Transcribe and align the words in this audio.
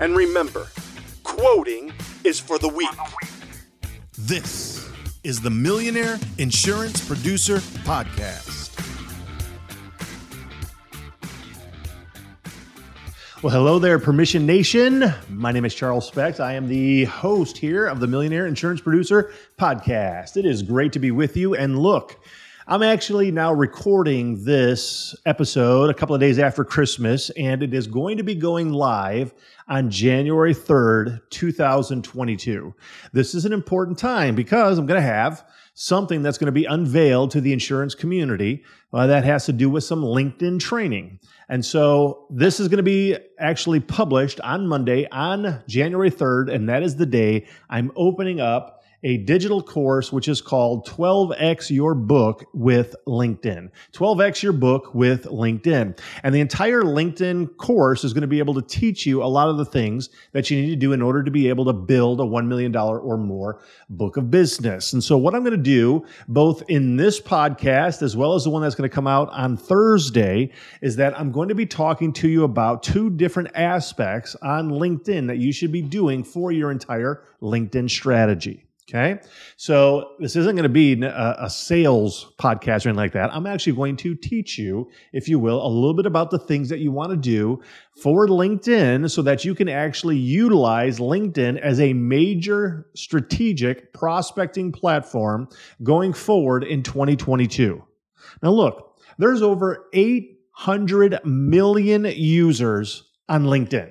And 0.00 0.16
remember, 0.16 0.68
quoting 1.22 1.92
is 2.24 2.40
for 2.40 2.58
the 2.58 2.68
weak. 2.68 2.88
This 4.18 4.88
is 5.22 5.40
the 5.40 5.50
Millionaire 5.50 6.18
Insurance 6.38 7.06
Producer 7.06 7.58
Podcast. 7.84 8.60
Well, 13.42 13.52
hello 13.52 13.80
there, 13.80 13.98
Permission 13.98 14.46
Nation. 14.46 15.12
My 15.28 15.50
name 15.50 15.64
is 15.64 15.74
Charles 15.74 16.06
Specht. 16.06 16.38
I 16.38 16.52
am 16.52 16.68
the 16.68 17.04
host 17.06 17.58
here 17.58 17.86
of 17.86 17.98
the 17.98 18.06
Millionaire 18.06 18.46
Insurance 18.46 18.80
Producer 18.80 19.32
Podcast. 19.58 20.36
It 20.36 20.46
is 20.46 20.62
great 20.62 20.92
to 20.92 21.00
be 21.00 21.10
with 21.10 21.36
you. 21.36 21.54
And 21.56 21.78
look, 21.78 22.20
I'm 22.64 22.84
actually 22.84 23.32
now 23.32 23.52
recording 23.52 24.44
this 24.44 25.16
episode 25.26 25.90
a 25.90 25.94
couple 25.94 26.14
of 26.14 26.20
days 26.20 26.38
after 26.38 26.64
Christmas, 26.64 27.28
and 27.30 27.60
it 27.60 27.74
is 27.74 27.88
going 27.88 28.18
to 28.18 28.22
be 28.22 28.36
going 28.36 28.72
live 28.72 29.34
on 29.66 29.90
January 29.90 30.54
3rd, 30.54 31.22
2022. 31.30 32.72
This 33.12 33.34
is 33.34 33.44
an 33.44 33.52
important 33.52 33.98
time 33.98 34.36
because 34.36 34.78
I'm 34.78 34.86
going 34.86 35.00
to 35.00 35.06
have 35.06 35.44
something 35.74 36.22
that's 36.22 36.38
going 36.38 36.46
to 36.46 36.52
be 36.52 36.64
unveiled 36.64 37.32
to 37.32 37.40
the 37.40 37.52
insurance 37.52 37.96
community 37.96 38.62
uh, 38.92 39.08
that 39.08 39.24
has 39.24 39.44
to 39.46 39.52
do 39.52 39.68
with 39.68 39.82
some 39.82 40.02
LinkedIn 40.02 40.60
training. 40.60 41.18
And 41.48 41.64
so 41.64 42.28
this 42.30 42.60
is 42.60 42.68
going 42.68 42.76
to 42.76 42.84
be 42.84 43.16
actually 43.40 43.80
published 43.80 44.40
on 44.42 44.68
Monday 44.68 45.08
on 45.08 45.64
January 45.66 46.12
3rd, 46.12 46.54
and 46.54 46.68
that 46.68 46.84
is 46.84 46.94
the 46.94 47.06
day 47.06 47.48
I'm 47.68 47.90
opening 47.96 48.40
up 48.40 48.81
a 49.04 49.18
digital 49.18 49.62
course 49.62 50.12
which 50.12 50.28
is 50.28 50.40
called 50.40 50.86
12x 50.86 51.70
Your 51.70 51.94
Book 51.94 52.44
with 52.52 52.94
LinkedIn. 53.06 53.70
12x 53.92 54.42
Your 54.42 54.52
Book 54.52 54.94
with 54.94 55.24
LinkedIn. 55.24 55.98
And 56.22 56.34
the 56.34 56.40
entire 56.40 56.82
LinkedIn 56.82 57.56
course 57.56 58.04
is 58.04 58.12
going 58.12 58.22
to 58.22 58.28
be 58.28 58.38
able 58.38 58.54
to 58.54 58.62
teach 58.62 59.06
you 59.06 59.22
a 59.22 59.26
lot 59.26 59.48
of 59.48 59.56
the 59.56 59.64
things 59.64 60.10
that 60.32 60.50
you 60.50 60.60
need 60.60 60.70
to 60.70 60.76
do 60.76 60.92
in 60.92 61.02
order 61.02 61.22
to 61.22 61.30
be 61.30 61.48
able 61.48 61.64
to 61.64 61.72
build 61.72 62.20
a 62.20 62.24
$1 62.24 62.46
million 62.46 62.74
or 62.76 63.16
more 63.16 63.60
book 63.90 64.16
of 64.16 64.30
business. 64.30 64.92
And 64.92 65.02
so, 65.02 65.16
what 65.16 65.34
I'm 65.34 65.42
going 65.42 65.52
to 65.52 65.56
do, 65.56 66.04
both 66.28 66.62
in 66.68 66.96
this 66.96 67.20
podcast 67.20 68.02
as 68.02 68.16
well 68.16 68.34
as 68.34 68.44
the 68.44 68.50
one 68.50 68.62
that's 68.62 68.74
going 68.74 68.88
to 68.88 68.94
come 68.94 69.06
out 69.06 69.28
on 69.30 69.56
Thursday, 69.56 70.50
is 70.80 70.96
that 70.96 71.18
I'm 71.18 71.32
going 71.32 71.48
to 71.48 71.54
be 71.54 71.66
talking 71.66 72.12
to 72.14 72.28
you 72.28 72.44
about 72.44 72.82
two 72.82 73.10
different 73.10 73.50
aspects 73.54 74.36
on 74.42 74.70
LinkedIn 74.70 75.26
that 75.26 75.38
you 75.38 75.52
should 75.52 75.72
be 75.72 75.82
doing 75.82 76.24
for 76.24 76.52
your 76.52 76.70
entire 76.70 77.24
LinkedIn 77.40 77.90
strategy. 77.90 78.66
Okay. 78.94 79.20
So 79.56 80.16
this 80.18 80.36
isn't 80.36 80.54
going 80.54 80.64
to 80.64 80.68
be 80.68 81.00
a, 81.02 81.36
a, 81.38 81.48
sales 81.48 82.30
podcast 82.38 82.84
or 82.84 82.90
anything 82.90 82.96
like 82.96 83.12
that. 83.12 83.32
I'm 83.32 83.46
actually 83.46 83.72
going 83.72 83.96
to 83.98 84.14
teach 84.14 84.58
you, 84.58 84.90
if 85.14 85.30
you 85.30 85.38
will, 85.38 85.64
a 85.64 85.66
little 85.66 85.94
bit 85.94 86.04
about 86.04 86.30
the 86.30 86.38
things 86.38 86.68
that 86.68 86.80
you 86.80 86.92
want 86.92 87.10
to 87.10 87.16
do 87.16 87.62
for 88.02 88.28
LinkedIn 88.28 89.10
so 89.10 89.22
that 89.22 89.46
you 89.46 89.54
can 89.54 89.70
actually 89.70 90.18
utilize 90.18 90.98
LinkedIn 90.98 91.58
as 91.60 91.80
a 91.80 91.94
major 91.94 92.86
strategic 92.94 93.94
prospecting 93.94 94.70
platform 94.70 95.48
going 95.82 96.12
forward 96.12 96.62
in 96.62 96.82
2022. 96.82 97.82
Now, 98.42 98.50
look, 98.50 98.98
there's 99.16 99.40
over 99.40 99.86
800 99.94 101.24
million 101.24 102.04
users 102.04 103.04
on 103.26 103.44
LinkedIn. 103.44 103.90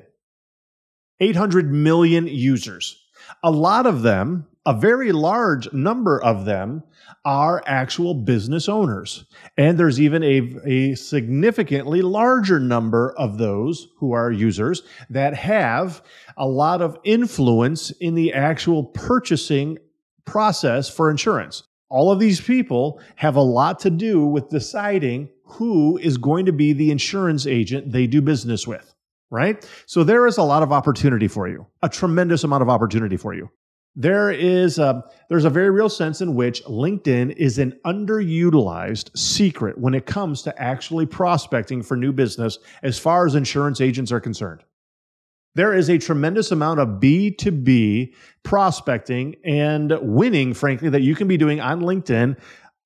800 1.19 1.71
million 1.71 2.27
users. 2.27 3.03
A 3.43 3.49
lot 3.49 3.87
of 3.87 4.03
them 4.03 4.45
a 4.65 4.73
very 4.73 5.11
large 5.11 5.71
number 5.73 6.21
of 6.21 6.45
them 6.45 6.83
are 7.25 7.63
actual 7.65 8.13
business 8.13 8.69
owners. 8.69 9.25
And 9.57 9.77
there's 9.77 9.99
even 9.99 10.23
a, 10.23 10.55
a 10.65 10.95
significantly 10.95 12.01
larger 12.01 12.59
number 12.59 13.13
of 13.17 13.37
those 13.37 13.87
who 13.97 14.11
are 14.11 14.31
users 14.31 14.83
that 15.09 15.33
have 15.35 16.03
a 16.37 16.47
lot 16.47 16.81
of 16.81 16.97
influence 17.03 17.91
in 17.91 18.15
the 18.15 18.33
actual 18.33 18.85
purchasing 18.85 19.77
process 20.25 20.89
for 20.89 21.09
insurance. 21.09 21.63
All 21.89 22.11
of 22.11 22.19
these 22.19 22.39
people 22.39 23.01
have 23.15 23.35
a 23.35 23.41
lot 23.41 23.79
to 23.79 23.89
do 23.89 24.25
with 24.25 24.49
deciding 24.49 25.29
who 25.43 25.97
is 25.97 26.17
going 26.17 26.45
to 26.45 26.53
be 26.53 26.71
the 26.71 26.91
insurance 26.91 27.45
agent 27.45 27.91
they 27.91 28.07
do 28.07 28.21
business 28.21 28.65
with, 28.65 28.93
right? 29.29 29.67
So 29.87 30.03
there 30.03 30.25
is 30.27 30.37
a 30.37 30.43
lot 30.43 30.63
of 30.63 30.71
opportunity 30.71 31.27
for 31.27 31.49
you, 31.49 31.67
a 31.81 31.89
tremendous 31.89 32.43
amount 32.43 32.61
of 32.61 32.69
opportunity 32.69 33.17
for 33.17 33.33
you. 33.33 33.49
There 33.95 34.31
is 34.31 34.79
a, 34.79 35.03
there's 35.29 35.43
a 35.43 35.49
very 35.49 35.69
real 35.69 35.89
sense 35.89 36.21
in 36.21 36.35
which 36.35 36.63
LinkedIn 36.63 37.35
is 37.35 37.57
an 37.57 37.77
underutilized 37.85 39.17
secret 39.17 39.77
when 39.77 39.93
it 39.93 40.05
comes 40.05 40.43
to 40.43 40.61
actually 40.61 41.05
prospecting 41.05 41.81
for 41.81 41.97
new 41.97 42.13
business 42.13 42.57
as 42.83 42.97
far 42.97 43.25
as 43.25 43.35
insurance 43.35 43.81
agents 43.81 44.11
are 44.11 44.21
concerned. 44.21 44.63
There 45.55 45.73
is 45.73 45.89
a 45.89 45.97
tremendous 45.97 46.51
amount 46.51 46.79
of 46.79 46.87
B2B 47.01 48.13
prospecting 48.43 49.35
and 49.43 49.97
winning, 50.01 50.53
frankly, 50.53 50.87
that 50.89 51.01
you 51.01 51.13
can 51.13 51.27
be 51.27 51.35
doing 51.35 51.59
on 51.59 51.81
LinkedIn. 51.81 52.37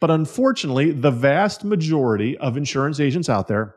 But 0.01 0.09
unfortunately, 0.09 0.91
the 0.91 1.11
vast 1.11 1.63
majority 1.63 2.35
of 2.39 2.57
insurance 2.57 2.99
agents 2.99 3.29
out 3.29 3.47
there 3.47 3.75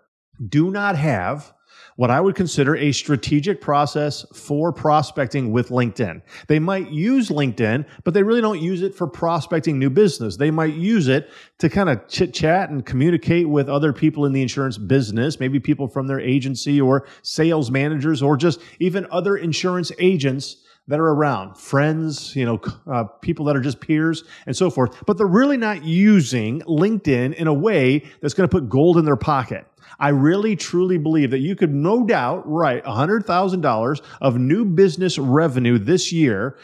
do 0.48 0.70
not 0.70 0.96
have 0.96 1.52
what 1.98 2.12
I 2.12 2.20
would 2.20 2.36
consider 2.36 2.76
a 2.76 2.92
strategic 2.92 3.60
process 3.60 4.24
for 4.32 4.72
prospecting 4.72 5.50
with 5.50 5.70
LinkedIn. 5.70 6.22
They 6.46 6.60
might 6.60 6.92
use 6.92 7.28
LinkedIn, 7.28 7.84
but 8.04 8.14
they 8.14 8.22
really 8.22 8.40
don't 8.40 8.62
use 8.62 8.82
it 8.82 8.94
for 8.94 9.08
prospecting 9.08 9.80
new 9.80 9.90
business. 9.90 10.36
They 10.36 10.52
might 10.52 10.74
use 10.74 11.08
it 11.08 11.28
to 11.58 11.68
kind 11.68 11.88
of 11.88 12.06
chit 12.06 12.32
chat 12.32 12.70
and 12.70 12.86
communicate 12.86 13.48
with 13.48 13.68
other 13.68 13.92
people 13.92 14.26
in 14.26 14.32
the 14.32 14.42
insurance 14.42 14.78
business, 14.78 15.40
maybe 15.40 15.58
people 15.58 15.88
from 15.88 16.06
their 16.06 16.20
agency 16.20 16.80
or 16.80 17.04
sales 17.22 17.68
managers 17.68 18.22
or 18.22 18.36
just 18.36 18.60
even 18.78 19.04
other 19.10 19.36
insurance 19.36 19.90
agents 19.98 20.58
that 20.86 21.00
are 21.00 21.08
around, 21.08 21.58
friends, 21.58 22.36
you 22.36 22.44
know, 22.44 22.60
uh, 22.86 23.04
people 23.22 23.44
that 23.46 23.56
are 23.56 23.60
just 23.60 23.80
peers 23.80 24.22
and 24.46 24.56
so 24.56 24.70
forth. 24.70 25.04
But 25.04 25.18
they're 25.18 25.26
really 25.26 25.56
not 25.56 25.82
using 25.82 26.60
LinkedIn 26.60 27.34
in 27.34 27.48
a 27.48 27.52
way 27.52 28.04
that's 28.20 28.34
going 28.34 28.48
to 28.48 28.52
put 28.52 28.68
gold 28.68 28.98
in 28.98 29.04
their 29.04 29.16
pocket. 29.16 29.66
I 29.98 30.10
really 30.10 30.54
truly 30.54 30.98
believe 30.98 31.30
that 31.32 31.40
you 31.40 31.56
could 31.56 31.74
no 31.74 32.04
doubt 32.04 32.48
write 32.48 32.84
$100,000 32.84 34.00
of 34.20 34.38
new 34.38 34.64
business 34.64 35.18
revenue 35.18 35.78
this 35.78 36.12
year 36.12 36.56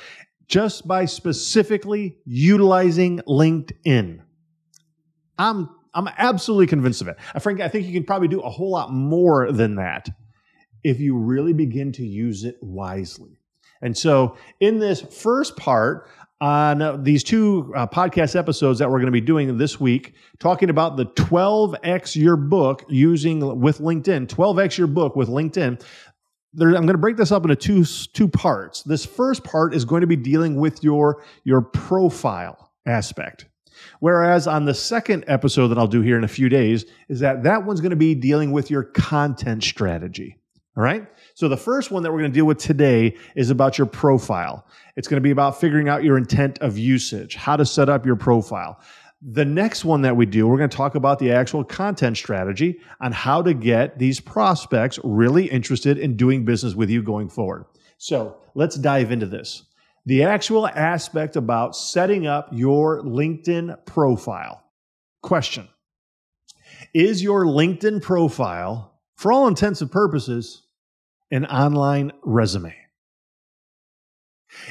just 0.46 0.86
by 0.86 1.04
specifically 1.04 2.18
utilizing 2.24 3.20
LinkedIn. 3.20 4.20
I'm 5.38 5.68
I'm 5.96 6.08
absolutely 6.18 6.66
convinced 6.66 7.02
of 7.02 7.08
it. 7.08 7.16
Uh, 7.18 7.32
I 7.36 7.38
frankly, 7.38 7.64
I 7.64 7.68
think 7.68 7.86
you 7.86 7.92
can 7.92 8.04
probably 8.04 8.28
do 8.28 8.40
a 8.40 8.50
whole 8.50 8.70
lot 8.70 8.92
more 8.92 9.52
than 9.52 9.76
that 9.76 10.08
if 10.82 11.00
you 11.00 11.16
really 11.16 11.52
begin 11.52 11.92
to 11.92 12.04
use 12.04 12.44
it 12.44 12.56
wisely. 12.60 13.38
And 13.82 13.96
so, 13.96 14.36
in 14.60 14.78
this 14.78 15.00
first 15.00 15.56
part, 15.56 16.08
on 16.40 17.02
these 17.02 17.24
two 17.24 17.72
uh, 17.74 17.86
podcast 17.86 18.36
episodes 18.36 18.78
that 18.78 18.90
we're 18.90 18.98
going 18.98 19.06
to 19.06 19.12
be 19.12 19.20
doing 19.20 19.56
this 19.56 19.80
week, 19.80 20.14
talking 20.38 20.68
about 20.68 20.96
the 20.96 21.06
12x 21.06 22.16
your 22.16 22.36
book 22.36 22.84
using 22.88 23.60
with 23.60 23.78
LinkedIn, 23.78 24.26
12x 24.26 24.76
your 24.76 24.86
book 24.86 25.16
with 25.16 25.28
LinkedIn. 25.28 25.82
There, 26.52 26.68
I'm 26.68 26.86
going 26.86 26.88
to 26.88 26.98
break 26.98 27.16
this 27.16 27.32
up 27.32 27.44
into 27.44 27.56
two 27.56 27.84
two 27.84 28.28
parts. 28.28 28.82
This 28.82 29.06
first 29.06 29.42
part 29.42 29.74
is 29.74 29.84
going 29.84 30.02
to 30.02 30.06
be 30.06 30.16
dealing 30.16 30.56
with 30.56 30.84
your 30.84 31.24
your 31.44 31.62
profile 31.62 32.72
aspect. 32.86 33.46
Whereas 34.00 34.46
on 34.46 34.64
the 34.64 34.74
second 34.74 35.24
episode 35.26 35.68
that 35.68 35.78
I'll 35.78 35.86
do 35.86 36.00
here 36.00 36.16
in 36.16 36.24
a 36.24 36.28
few 36.28 36.48
days 36.48 36.84
is 37.08 37.20
that 37.20 37.42
that 37.44 37.64
one's 37.64 37.80
going 37.80 37.90
to 37.90 37.96
be 37.96 38.14
dealing 38.14 38.52
with 38.52 38.70
your 38.70 38.84
content 38.84 39.64
strategy. 39.64 40.38
All 40.76 40.82
right. 40.82 41.06
So 41.34 41.48
the 41.48 41.56
first 41.56 41.92
one 41.92 42.02
that 42.02 42.10
we're 42.10 42.18
going 42.18 42.32
to 42.32 42.34
deal 42.34 42.46
with 42.46 42.58
today 42.58 43.16
is 43.36 43.50
about 43.50 43.78
your 43.78 43.86
profile. 43.86 44.66
It's 44.96 45.06
going 45.06 45.20
to 45.20 45.24
be 45.24 45.30
about 45.30 45.60
figuring 45.60 45.88
out 45.88 46.02
your 46.02 46.18
intent 46.18 46.58
of 46.58 46.76
usage, 46.76 47.36
how 47.36 47.56
to 47.56 47.64
set 47.64 47.88
up 47.88 48.04
your 48.04 48.16
profile. 48.16 48.80
The 49.22 49.44
next 49.44 49.84
one 49.84 50.02
that 50.02 50.16
we 50.16 50.26
do, 50.26 50.48
we're 50.48 50.58
going 50.58 50.68
to 50.68 50.76
talk 50.76 50.96
about 50.96 51.18
the 51.18 51.32
actual 51.32 51.62
content 51.62 52.16
strategy 52.16 52.80
on 53.00 53.12
how 53.12 53.40
to 53.40 53.54
get 53.54 53.98
these 53.98 54.20
prospects 54.20 54.98
really 55.04 55.48
interested 55.48 55.96
in 55.96 56.16
doing 56.16 56.44
business 56.44 56.74
with 56.74 56.90
you 56.90 57.02
going 57.02 57.28
forward. 57.28 57.66
So 57.96 58.36
let's 58.54 58.76
dive 58.76 59.12
into 59.12 59.26
this. 59.26 59.64
The 60.06 60.24
actual 60.24 60.66
aspect 60.66 61.36
about 61.36 61.74
setting 61.76 62.26
up 62.26 62.48
your 62.52 63.00
LinkedIn 63.02 63.86
profile. 63.86 64.62
Question 65.22 65.68
Is 66.92 67.22
your 67.22 67.44
LinkedIn 67.44 68.02
profile, 68.02 69.00
for 69.16 69.32
all 69.32 69.48
intents 69.48 69.80
and 69.80 69.90
purposes, 69.90 70.63
an 71.30 71.46
online 71.46 72.12
resume? 72.22 72.74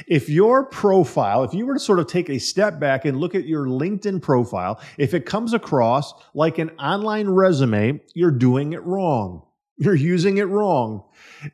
If 0.06 0.28
your 0.28 0.64
profile, 0.64 1.44
if 1.44 1.52
you 1.52 1.66
were 1.66 1.74
to 1.74 1.80
sort 1.80 1.98
of 1.98 2.06
take 2.06 2.30
a 2.30 2.38
step 2.38 2.80
back 2.80 3.04
and 3.04 3.18
look 3.18 3.34
at 3.34 3.46
your 3.46 3.66
LinkedIn 3.66 4.22
profile, 4.22 4.80
if 4.98 5.14
it 5.14 5.26
comes 5.26 5.52
across 5.52 6.14
like 6.34 6.58
an 6.58 6.70
online 6.78 7.28
resume, 7.28 8.00
you're 8.14 8.30
doing 8.30 8.72
it 8.72 8.82
wrong. 8.84 9.42
You're 9.76 9.94
using 9.94 10.38
it 10.38 10.44
wrong. 10.44 11.02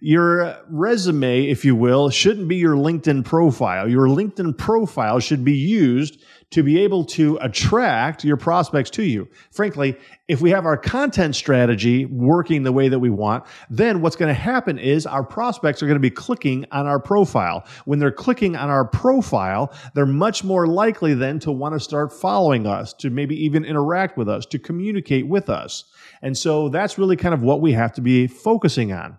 Your 0.00 0.58
resume, 0.69 1.49
if 1.49 1.64
you 1.64 1.75
will, 1.75 2.11
shouldn't 2.11 2.49
be 2.49 2.56
your 2.56 2.76
LinkedIn 2.76 3.25
profile. 3.25 3.88
Your 3.88 4.08
LinkedIn 4.08 4.58
profile 4.58 5.20
should 5.20 5.43
be 5.43 5.56
used 5.56 6.22
to 6.50 6.62
be 6.62 6.81
able 6.81 7.05
to 7.05 7.38
attract 7.40 8.25
your 8.25 8.37
prospects 8.37 8.90
to 8.90 9.05
you. 9.05 9.28
Frankly, 9.52 9.96
if 10.28 10.40
we 10.40 10.50
have 10.50 10.67
our 10.67 10.76
content 10.76 11.34
strategy 11.34 12.05
working 12.06 12.62
the 12.62 12.72
way 12.72 12.88
that 12.88 12.99
we 12.99 13.08
want, 13.08 13.44
then 13.70 14.02
what's 14.02 14.17
going 14.17 14.28
to 14.28 14.40
happen 14.40 14.78
is 14.78 15.06
our 15.06 15.25
prospects 15.25 15.82
are 15.82 15.87
going 15.87 15.96
to 15.96 16.00
be 16.00 16.11
clicking 16.11 16.67
on 16.72 16.87
our 16.87 17.00
profile. 17.00 17.64
When 17.84 18.00
they're 18.00 18.11
clicking 18.11 18.56
on 18.56 18.69
our 18.69 18.84
profile, 18.84 19.72
they're 19.94 20.06
much 20.06 20.44
more 20.44 20.67
likely 20.67 21.14
then 21.14 21.38
to 21.40 21.52
want 21.52 21.75
to 21.75 21.81
start 21.81 22.12
following 22.12 22.67
us, 22.67 22.93
to 22.94 23.11
maybe 23.11 23.37
even 23.37 23.64
interact 23.64 24.19
with 24.19 24.28
us, 24.28 24.44
to 24.46 24.58
communicate 24.58 25.26
with 25.26 25.49
us. 25.49 25.84
And 26.22 26.37
so 26.37 26.69
that's 26.69 26.99
really 26.99 27.17
kind 27.17 27.34
of 27.34 27.43
what 27.43 27.61
we 27.61 27.72
have 27.72 27.93
to 27.94 28.00
be 28.00 28.26
focusing 28.26 28.93
on. 28.93 29.19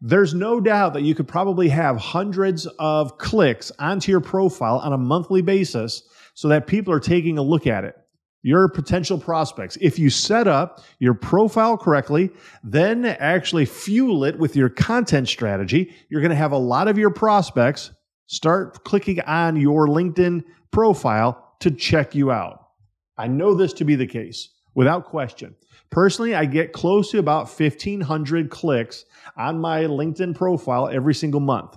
There's 0.00 0.34
no 0.34 0.60
doubt 0.60 0.94
that 0.94 1.02
you 1.02 1.14
could 1.14 1.28
probably 1.28 1.68
have 1.68 1.96
hundreds 1.96 2.66
of 2.78 3.18
clicks 3.18 3.70
onto 3.78 4.10
your 4.10 4.20
profile 4.20 4.78
on 4.78 4.92
a 4.92 4.98
monthly 4.98 5.42
basis 5.42 6.02
so 6.34 6.48
that 6.48 6.66
people 6.66 6.92
are 6.92 7.00
taking 7.00 7.38
a 7.38 7.42
look 7.42 7.66
at 7.66 7.84
it. 7.84 7.96
Your 8.42 8.68
potential 8.68 9.18
prospects. 9.18 9.78
If 9.80 10.00
you 10.00 10.10
set 10.10 10.48
up 10.48 10.82
your 10.98 11.14
profile 11.14 11.76
correctly, 11.76 12.30
then 12.64 13.04
actually 13.04 13.64
fuel 13.66 14.24
it 14.24 14.36
with 14.36 14.56
your 14.56 14.68
content 14.68 15.28
strategy, 15.28 15.94
you're 16.08 16.20
going 16.20 16.30
to 16.30 16.36
have 16.36 16.50
a 16.50 16.58
lot 16.58 16.88
of 16.88 16.98
your 16.98 17.10
prospects 17.10 17.92
start 18.26 18.82
clicking 18.82 19.20
on 19.20 19.54
your 19.54 19.86
LinkedIn 19.86 20.42
profile 20.72 21.54
to 21.60 21.70
check 21.70 22.16
you 22.16 22.32
out. 22.32 22.66
I 23.16 23.28
know 23.28 23.54
this 23.54 23.72
to 23.74 23.84
be 23.84 23.94
the 23.94 24.06
case 24.06 24.48
without 24.74 25.04
question. 25.04 25.54
Personally, 25.90 26.34
I 26.34 26.46
get 26.46 26.72
close 26.72 27.10
to 27.10 27.18
about 27.18 27.48
1,500 27.48 28.50
clicks 28.50 29.04
on 29.36 29.58
my 29.58 29.82
LinkedIn 29.84 30.34
profile 30.34 30.88
every 30.88 31.14
single 31.14 31.40
month. 31.40 31.76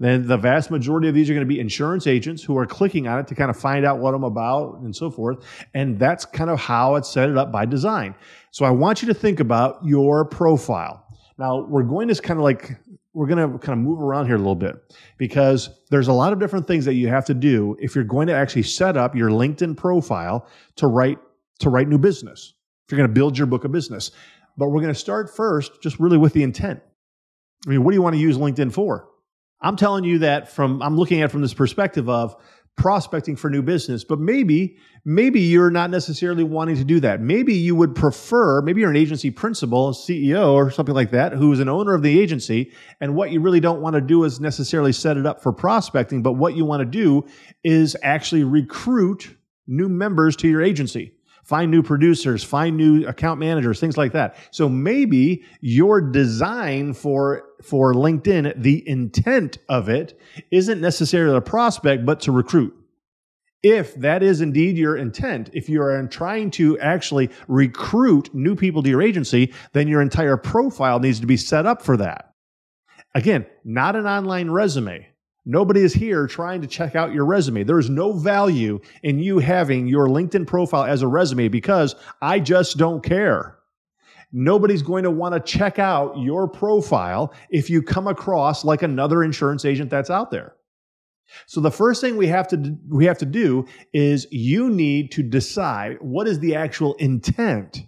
Then 0.00 0.26
the 0.26 0.36
vast 0.36 0.70
majority 0.72 1.08
of 1.08 1.14
these 1.14 1.30
are 1.30 1.34
going 1.34 1.46
to 1.46 1.52
be 1.52 1.60
insurance 1.60 2.06
agents 2.06 2.42
who 2.42 2.58
are 2.58 2.66
clicking 2.66 3.06
on 3.06 3.20
it 3.20 3.28
to 3.28 3.34
kind 3.34 3.50
of 3.50 3.56
find 3.56 3.86
out 3.86 3.98
what 3.98 4.12
I'm 4.12 4.24
about 4.24 4.80
and 4.80 4.94
so 4.94 5.08
forth. 5.08 5.44
And 5.72 5.98
that's 5.98 6.24
kind 6.24 6.50
of 6.50 6.58
how 6.58 6.96
it's 6.96 7.08
set 7.08 7.28
it 7.28 7.38
up 7.38 7.52
by 7.52 7.64
design. 7.64 8.14
So 8.50 8.64
I 8.64 8.70
want 8.70 9.02
you 9.02 9.08
to 9.08 9.14
think 9.14 9.38
about 9.38 9.84
your 9.84 10.24
profile. 10.24 11.06
Now 11.38 11.64
we're 11.64 11.84
going 11.84 12.08
to 12.08 12.20
kind 12.20 12.38
of 12.38 12.44
like 12.44 12.72
we're 13.12 13.28
going 13.28 13.52
to 13.52 13.58
kind 13.58 13.78
of 13.78 13.84
move 13.84 14.02
around 14.02 14.26
here 14.26 14.34
a 14.34 14.38
little 14.38 14.56
bit 14.56 14.74
because 15.16 15.70
there's 15.90 16.08
a 16.08 16.12
lot 16.12 16.32
of 16.32 16.40
different 16.40 16.66
things 16.66 16.84
that 16.84 16.94
you 16.94 17.06
have 17.06 17.24
to 17.26 17.34
do 17.34 17.76
if 17.78 17.94
you're 17.94 18.02
going 18.02 18.26
to 18.26 18.34
actually 18.34 18.64
set 18.64 18.96
up 18.96 19.14
your 19.14 19.30
LinkedIn 19.30 19.76
profile 19.76 20.48
to 20.74 20.88
write 20.88 21.18
to 21.60 21.70
write 21.70 21.88
new 21.88 21.98
business 21.98 22.54
if 22.86 22.92
you're 22.92 22.98
going 22.98 23.08
to 23.08 23.14
build 23.14 23.38
your 23.38 23.46
book 23.46 23.64
of 23.64 23.72
business. 23.72 24.10
But 24.56 24.68
we're 24.68 24.82
going 24.82 24.94
to 24.94 24.98
start 24.98 25.34
first 25.34 25.82
just 25.82 25.98
really 25.98 26.18
with 26.18 26.32
the 26.32 26.42
intent. 26.42 26.80
I 27.66 27.70
mean, 27.70 27.82
what 27.82 27.92
do 27.92 27.96
you 27.96 28.02
want 28.02 28.14
to 28.14 28.20
use 28.20 28.36
LinkedIn 28.36 28.72
for? 28.72 29.08
I'm 29.60 29.76
telling 29.76 30.04
you 30.04 30.18
that 30.18 30.50
from, 30.50 30.82
I'm 30.82 30.96
looking 30.96 31.22
at 31.22 31.30
from 31.30 31.40
this 31.40 31.54
perspective 31.54 32.08
of 32.08 32.36
prospecting 32.76 33.36
for 33.36 33.48
new 33.48 33.62
business, 33.62 34.04
but 34.04 34.18
maybe, 34.18 34.76
maybe 35.04 35.40
you're 35.40 35.70
not 35.70 35.90
necessarily 35.90 36.42
wanting 36.44 36.76
to 36.76 36.84
do 36.84 37.00
that. 37.00 37.20
Maybe 37.20 37.54
you 37.54 37.74
would 37.76 37.94
prefer, 37.94 38.60
maybe 38.62 38.80
you're 38.80 38.90
an 38.90 38.96
agency 38.96 39.30
principal, 39.30 39.92
CEO 39.92 40.52
or 40.52 40.70
something 40.70 40.94
like 40.94 41.12
that, 41.12 41.32
who's 41.32 41.60
an 41.60 41.68
owner 41.68 41.94
of 41.94 42.02
the 42.02 42.20
agency. 42.20 42.72
And 43.00 43.14
what 43.14 43.30
you 43.30 43.40
really 43.40 43.60
don't 43.60 43.80
want 43.80 43.94
to 43.94 44.00
do 44.00 44.24
is 44.24 44.40
necessarily 44.40 44.92
set 44.92 45.16
it 45.16 45.24
up 45.24 45.42
for 45.42 45.52
prospecting, 45.52 46.22
but 46.22 46.32
what 46.32 46.56
you 46.56 46.64
want 46.64 46.80
to 46.80 46.84
do 46.84 47.24
is 47.62 47.96
actually 48.02 48.44
recruit 48.44 49.36
new 49.66 49.88
members 49.88 50.36
to 50.36 50.48
your 50.48 50.60
agency 50.60 51.13
find 51.44 51.70
new 51.70 51.82
producers, 51.82 52.42
find 52.42 52.76
new 52.76 53.06
account 53.06 53.38
managers, 53.38 53.78
things 53.78 53.96
like 53.96 54.12
that. 54.12 54.36
So 54.50 54.68
maybe 54.68 55.44
your 55.60 56.00
design 56.00 56.94
for 56.94 57.44
for 57.62 57.94
LinkedIn, 57.94 58.60
the 58.60 58.86
intent 58.88 59.58
of 59.68 59.88
it 59.88 60.20
isn't 60.50 60.80
necessarily 60.80 61.36
a 61.36 61.40
prospect, 61.40 62.04
but 62.04 62.20
to 62.20 62.32
recruit. 62.32 62.74
If 63.62 63.94
that 63.94 64.22
is 64.22 64.42
indeed 64.42 64.76
your 64.76 64.96
intent, 64.96 65.48
if 65.54 65.70
you 65.70 65.80
are 65.80 66.06
trying 66.08 66.50
to 66.52 66.78
actually 66.80 67.30
recruit 67.48 68.34
new 68.34 68.54
people 68.54 68.82
to 68.82 68.90
your 68.90 69.00
agency, 69.00 69.54
then 69.72 69.88
your 69.88 70.02
entire 70.02 70.36
profile 70.36 71.00
needs 71.00 71.20
to 71.20 71.26
be 71.26 71.38
set 71.38 71.64
up 71.64 71.80
for 71.80 71.96
that. 71.96 72.34
Again, 73.14 73.46
not 73.64 73.96
an 73.96 74.06
online 74.06 74.50
resume. 74.50 75.08
Nobody 75.46 75.82
is 75.82 75.92
here 75.92 76.26
trying 76.26 76.62
to 76.62 76.66
check 76.66 76.96
out 76.96 77.12
your 77.12 77.26
resume. 77.26 77.64
There 77.64 77.78
is 77.78 77.90
no 77.90 78.12
value 78.12 78.80
in 79.02 79.18
you 79.18 79.38
having 79.38 79.86
your 79.86 80.08
LinkedIn 80.08 80.46
profile 80.46 80.84
as 80.84 81.02
a 81.02 81.08
resume 81.08 81.48
because 81.48 81.94
I 82.22 82.40
just 82.40 82.78
don't 82.78 83.02
care. 83.02 83.58
Nobody's 84.32 84.82
going 84.82 85.04
to 85.04 85.10
want 85.10 85.34
to 85.34 85.40
check 85.40 85.78
out 85.78 86.18
your 86.18 86.48
profile 86.48 87.32
if 87.50 87.68
you 87.68 87.82
come 87.82 88.08
across 88.08 88.64
like 88.64 88.82
another 88.82 89.22
insurance 89.22 89.64
agent 89.64 89.90
that's 89.90 90.10
out 90.10 90.30
there. 90.30 90.54
So 91.46 91.60
the 91.60 91.70
first 91.70 92.00
thing 92.00 92.16
we 92.16 92.26
have 92.28 92.48
to 92.48 92.76
we 92.88 93.06
have 93.06 93.18
to 93.18 93.26
do 93.26 93.66
is 93.92 94.26
you 94.30 94.70
need 94.70 95.12
to 95.12 95.22
decide 95.22 95.98
what 96.00 96.26
is 96.26 96.38
the 96.40 96.54
actual 96.54 96.94
intent 96.94 97.86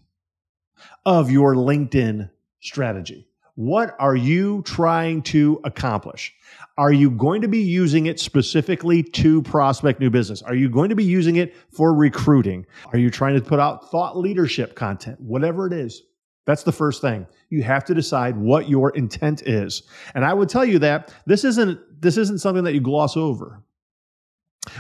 of 1.05 1.31
your 1.31 1.55
LinkedIn 1.55 2.31
strategy. 2.61 3.29
What 3.57 3.97
are 3.99 4.15
you 4.15 4.63
trying 4.63 5.23
to 5.23 5.61
accomplish? 5.65 6.35
Are 6.77 6.93
you 6.93 7.11
going 7.11 7.41
to 7.41 7.49
be 7.49 7.63
using 7.63 8.05
it 8.05 8.21
specifically 8.21 9.03
to 9.03 9.41
prospect 9.43 9.99
new 9.99 10.11
business? 10.11 10.43
Are 10.43 10.55
you 10.55 10.69
going 10.69 10.91
to 10.91 10.95
be 10.95 11.05
using 11.05 11.37
it 11.37 11.55
for 11.73 11.95
recruiting? 11.95 12.67
Are 12.93 12.99
you 12.99 13.11
trying 13.11 13.35
to 13.35 13.41
put 13.41 13.59
out 13.59 13.91
thought 13.91 14.19
leadership 14.19 14.75
content? 14.75 15.19
Whatever 15.21 15.67
it 15.67 15.73
is. 15.73 16.03
That's 16.45 16.65
the 16.65 16.73
first 16.73 17.01
thing. 17.01 17.27
You 17.49 17.63
have 17.63 17.85
to 17.87 17.95
decide 17.95 18.37
what 18.37 18.69
your 18.69 18.91
intent 18.91 19.43
is. 19.43 19.85
And 20.15 20.25
I 20.25 20.35
would 20.35 20.51
tell 20.51 20.65
you 20.65 20.79
that 20.81 21.13
this 21.25 21.43
isn't 21.43 21.81
this 22.01 22.19
isn't 22.19 22.39
something 22.41 22.65
that 22.65 22.75
you 22.75 22.81
gloss 22.81 23.17
over. 23.17 23.63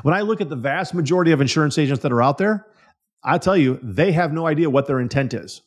When 0.02 0.14
I 0.14 0.20
look 0.20 0.42
at 0.42 0.50
the 0.50 0.56
vast 0.56 0.92
majority 0.92 1.32
of 1.32 1.40
insurance 1.40 1.78
agents 1.78 2.02
that 2.02 2.12
are 2.12 2.22
out 2.22 2.36
there, 2.36 2.66
I 3.24 3.38
tell 3.38 3.56
you, 3.56 3.80
they 3.82 4.12
have 4.12 4.34
no 4.34 4.46
idea 4.46 4.68
what 4.68 4.86
their 4.86 5.00
intent 5.00 5.32
is. 5.32 5.62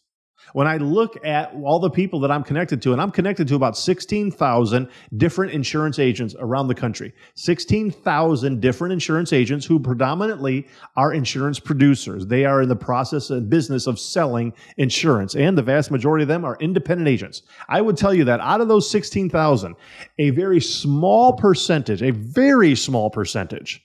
When 0.53 0.67
I 0.67 0.77
look 0.77 1.24
at 1.24 1.53
all 1.63 1.79
the 1.79 1.89
people 1.89 2.19
that 2.22 2.31
I'm 2.31 2.43
connected 2.43 2.81
to, 2.84 2.93
and 2.93 3.01
I'm 3.01 3.12
connected 3.12 3.48
to 3.50 3.55
about 3.55 3.77
16,000 3.77 4.89
different 5.17 5.53
insurance 5.53 6.00
agents 6.00 6.36
around 6.39 6.67
the 6.67 6.75
country, 6.75 7.13
16,000 7.36 8.60
different 8.60 8.93
insurance 8.93 9.31
agents 9.31 9.65
who 9.65 9.79
predominantly 9.79 10.67
are 10.96 11.13
insurance 11.13 11.60
producers. 11.60 12.25
They 12.25 12.46
are 12.46 12.62
in 12.62 12.69
the 12.69 12.75
process 12.75 13.29
and 13.29 13.50
business 13.50 13.86
of 13.86 14.00
selling 14.00 14.53
insurance, 14.77 15.36
and 15.36 15.58
the 15.58 15.62
vast 15.62 15.91
majority 15.91 16.24
of 16.24 16.29
them 16.29 16.43
are 16.46 16.58
independent 16.60 17.08
agents. 17.08 17.43
I 17.67 17.81
would 17.81 17.98
tell 17.98 18.13
you 18.13 18.24
that 18.25 18.39
out 18.39 18.62
of 18.62 18.67
those 18.67 18.89
16,000, 18.89 19.75
a 20.17 20.29
very 20.31 20.62
small 20.62 21.34
percentage, 21.34 22.01
a 22.01 22.12
very 22.12 22.75
small 22.75 23.10
percentage, 23.10 23.81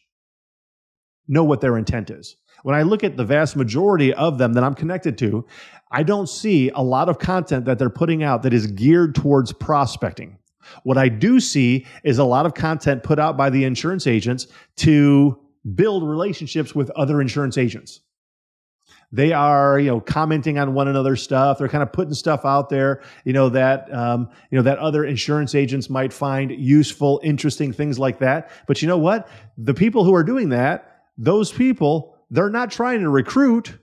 know 1.29 1.45
what 1.45 1.61
their 1.61 1.77
intent 1.77 2.11
is. 2.11 2.37
When 2.63 2.75
I 2.75 2.83
look 2.83 3.05
at 3.05 3.19
the 3.19 3.25
vast 3.25 3.57
majority 3.57 4.15
of 4.15 4.39
them 4.39 4.55
that 4.55 4.65
I'm 4.65 4.75
connected 4.75 5.19
to, 5.19 5.45
I 5.95 6.03
don't 6.03 6.29
see 6.29 6.71
a 6.75 6.83
lot 6.83 7.09
of 7.09 7.21
content 7.21 7.67
that 7.67 7.79
they're 7.79 7.89
putting 7.89 8.25
out 8.25 8.43
that 8.43 8.53
is 8.53 8.67
geared 8.67 9.15
towards 9.15 9.53
prospecting. 9.53 10.37
What 10.83 10.99
I 10.99 11.09
do 11.09 11.39
see 11.39 11.87
is 12.03 12.19
a 12.19 12.25
lot 12.25 12.47
of 12.47 12.55
content 12.55 13.05
put 13.05 13.21
out 13.21 13.37
by 13.37 13.49
the 13.49 13.63
insurance 13.63 14.09
agents 14.09 14.49
to 14.79 15.39
build 15.77 16.03
relationships 16.03 16.75
with 16.75 16.91
other 16.91 17.21
insurance 17.21 17.57
agents. 17.57 18.01
They 19.13 19.33
are, 19.33 19.79
you 19.79 19.87
know, 19.87 20.01
commenting 20.01 20.59
on 20.59 20.75
one 20.75 20.89
another's 20.89 21.23
stuff. 21.23 21.59
They're 21.59 21.69
kind 21.69 21.85
of 21.85 21.93
putting 21.93 22.15
stuff 22.15 22.45
out 22.45 22.71
there, 22.71 23.01
you 23.25 23.33
know, 23.33 23.49
that, 23.51 23.95
um, 23.95 24.29
you 24.51 24.59
know, 24.59 24.63
that 24.63 24.79
other 24.79 25.05
insurance 25.05 25.55
agents 25.55 25.89
might 25.89 26.13
find 26.13 26.51
useful, 26.51 27.21
interesting 27.23 27.73
things 27.73 28.01
like 28.01 28.19
that. 28.19 28.51
But 28.67 28.83
you 28.83 28.89
know 28.89 28.99
what? 28.99 29.29
The 29.59 29.75
people 29.75 30.03
who 30.03 30.13
are 30.17 30.25
doing 30.25 30.49
that, 30.49 31.05
those 31.17 31.53
people 31.53 32.15
they're 32.31 32.51
not 32.51 32.71
trying 32.71 33.01
to 33.01 33.09
recruit. 33.09 33.79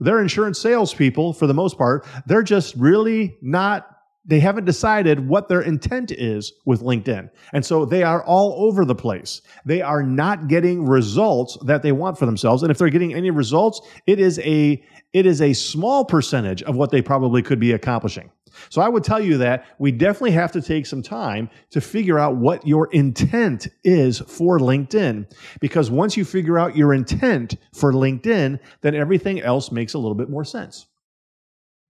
They're 0.00 0.20
insurance 0.20 0.60
salespeople 0.60 1.32
for 1.32 1.46
the 1.46 1.54
most 1.54 1.78
part. 1.78 2.06
They're 2.26 2.42
just 2.42 2.74
really 2.76 3.36
not 3.40 3.96
they 4.28 4.40
haven't 4.40 4.64
decided 4.64 5.28
what 5.28 5.48
their 5.48 5.60
intent 5.60 6.10
is 6.10 6.52
with 6.64 6.82
LinkedIn. 6.82 7.30
And 7.52 7.64
so 7.64 7.84
they 7.84 8.02
are 8.02 8.24
all 8.24 8.54
over 8.58 8.84
the 8.84 8.94
place. 8.94 9.40
They 9.64 9.80
are 9.82 10.02
not 10.02 10.48
getting 10.48 10.84
results 10.84 11.56
that 11.64 11.82
they 11.82 11.92
want 11.92 12.18
for 12.18 12.26
themselves. 12.26 12.62
And 12.62 12.72
if 12.72 12.78
they're 12.78 12.90
getting 12.90 13.14
any 13.14 13.30
results, 13.30 13.80
it 14.06 14.18
is 14.18 14.40
a 14.40 14.82
it 15.12 15.26
is 15.26 15.40
a 15.40 15.52
small 15.52 16.04
percentage 16.04 16.62
of 16.64 16.76
what 16.76 16.90
they 16.90 17.00
probably 17.00 17.40
could 17.40 17.60
be 17.60 17.72
accomplishing. 17.72 18.30
So 18.68 18.80
I 18.80 18.88
would 18.88 19.04
tell 19.04 19.20
you 19.20 19.38
that 19.38 19.66
we 19.78 19.92
definitely 19.92 20.32
have 20.32 20.52
to 20.52 20.62
take 20.62 20.86
some 20.86 21.02
time 21.02 21.50
to 21.70 21.80
figure 21.80 22.18
out 22.18 22.36
what 22.36 22.66
your 22.66 22.88
intent 22.92 23.68
is 23.84 24.20
for 24.20 24.58
LinkedIn. 24.58 25.30
Because 25.60 25.90
once 25.90 26.16
you 26.16 26.24
figure 26.24 26.58
out 26.58 26.76
your 26.76 26.94
intent 26.94 27.56
for 27.74 27.92
LinkedIn, 27.92 28.58
then 28.80 28.94
everything 28.94 29.40
else 29.40 29.70
makes 29.70 29.94
a 29.94 29.98
little 29.98 30.14
bit 30.14 30.30
more 30.30 30.44
sense. 30.44 30.86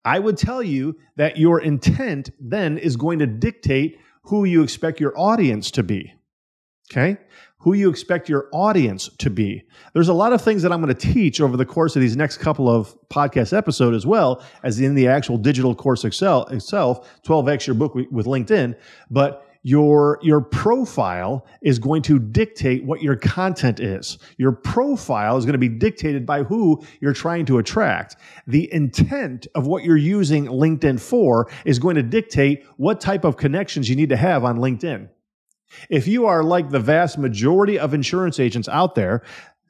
I 0.04 0.20
would 0.20 0.37
tell 0.37 0.62
you 0.62 0.96
that 1.16 1.37
your 1.37 1.61
intent 1.61 2.30
then 2.38 2.78
is 2.78 2.96
going 2.96 3.18
to 3.18 3.26
dictate 3.26 3.99
who 4.23 4.44
you 4.44 4.62
expect 4.62 5.00
your 5.00 5.18
audience 5.18 5.70
to 5.73 5.82
be. 5.82 6.14
Okay? 6.90 7.18
Who 7.66 7.73
you 7.73 7.90
expect 7.90 8.28
your 8.28 8.46
audience 8.52 9.11
to 9.18 9.28
be. 9.28 9.64
There's 9.92 10.06
a 10.06 10.14
lot 10.14 10.32
of 10.32 10.40
things 10.40 10.62
that 10.62 10.70
I'm 10.70 10.80
going 10.80 10.94
to 10.94 11.12
teach 11.12 11.40
over 11.40 11.56
the 11.56 11.64
course 11.64 11.96
of 11.96 12.00
these 12.00 12.16
next 12.16 12.37
couple 12.37 12.70
of 12.70 12.96
podcast 13.08 13.52
episodes 13.52 13.96
as 13.96 14.06
well 14.06 14.40
as 14.62 14.78
in 14.78 14.94
the 14.94 15.08
actual 15.08 15.37
digital 15.37 15.75
course 15.75 16.04
Excel 16.04 16.44
itself, 16.44 17.11
12x 17.25 17.66
your 17.66 17.75
book 17.75 17.96
with 17.96 18.26
LinkedIn, 18.26 18.76
but 19.11 19.50
your 19.64 20.20
your 20.23 20.40
profile 20.40 21.44
is 21.61 21.80
going 21.80 22.02
to 22.02 22.20
dictate 22.20 22.85
what 22.85 23.02
your 23.02 23.16
content 23.16 23.80
is. 23.80 24.18
Your 24.38 24.52
profile 24.52 25.37
is 25.37 25.44
going 25.44 25.54
to 25.54 25.58
be 25.58 25.68
dictated 25.68 26.25
by 26.25 26.44
who 26.44 26.80
you're 27.00 27.12
trying 27.12 27.46
to 27.46 27.58
attract. 27.58 28.14
The 28.46 28.73
intent 28.73 29.49
of 29.56 29.66
what 29.66 29.82
you're 29.82 29.96
using 29.96 30.46
linkedin 30.46 31.00
for 31.00 31.50
is 31.64 31.80
going 31.80 31.96
to 31.96 32.04
dictate 32.04 32.64
what 32.76 33.00
type 33.00 33.25
of 33.25 33.37
connections 33.37 33.90
you 33.90 33.96
need 33.96 34.11
to 34.11 34.16
have 34.16 34.44
on 34.44 34.58
linkedin 34.58 35.08
if 35.88 36.06
you 36.06 36.26
are 36.26 36.42
like 36.42 36.71
the 36.71 36.80
vast 36.80 37.18
majority 37.18 37.78
of 37.78 37.95
insurance 37.95 38.38
agents 38.40 38.68
out 38.68 38.95
there 38.95 39.23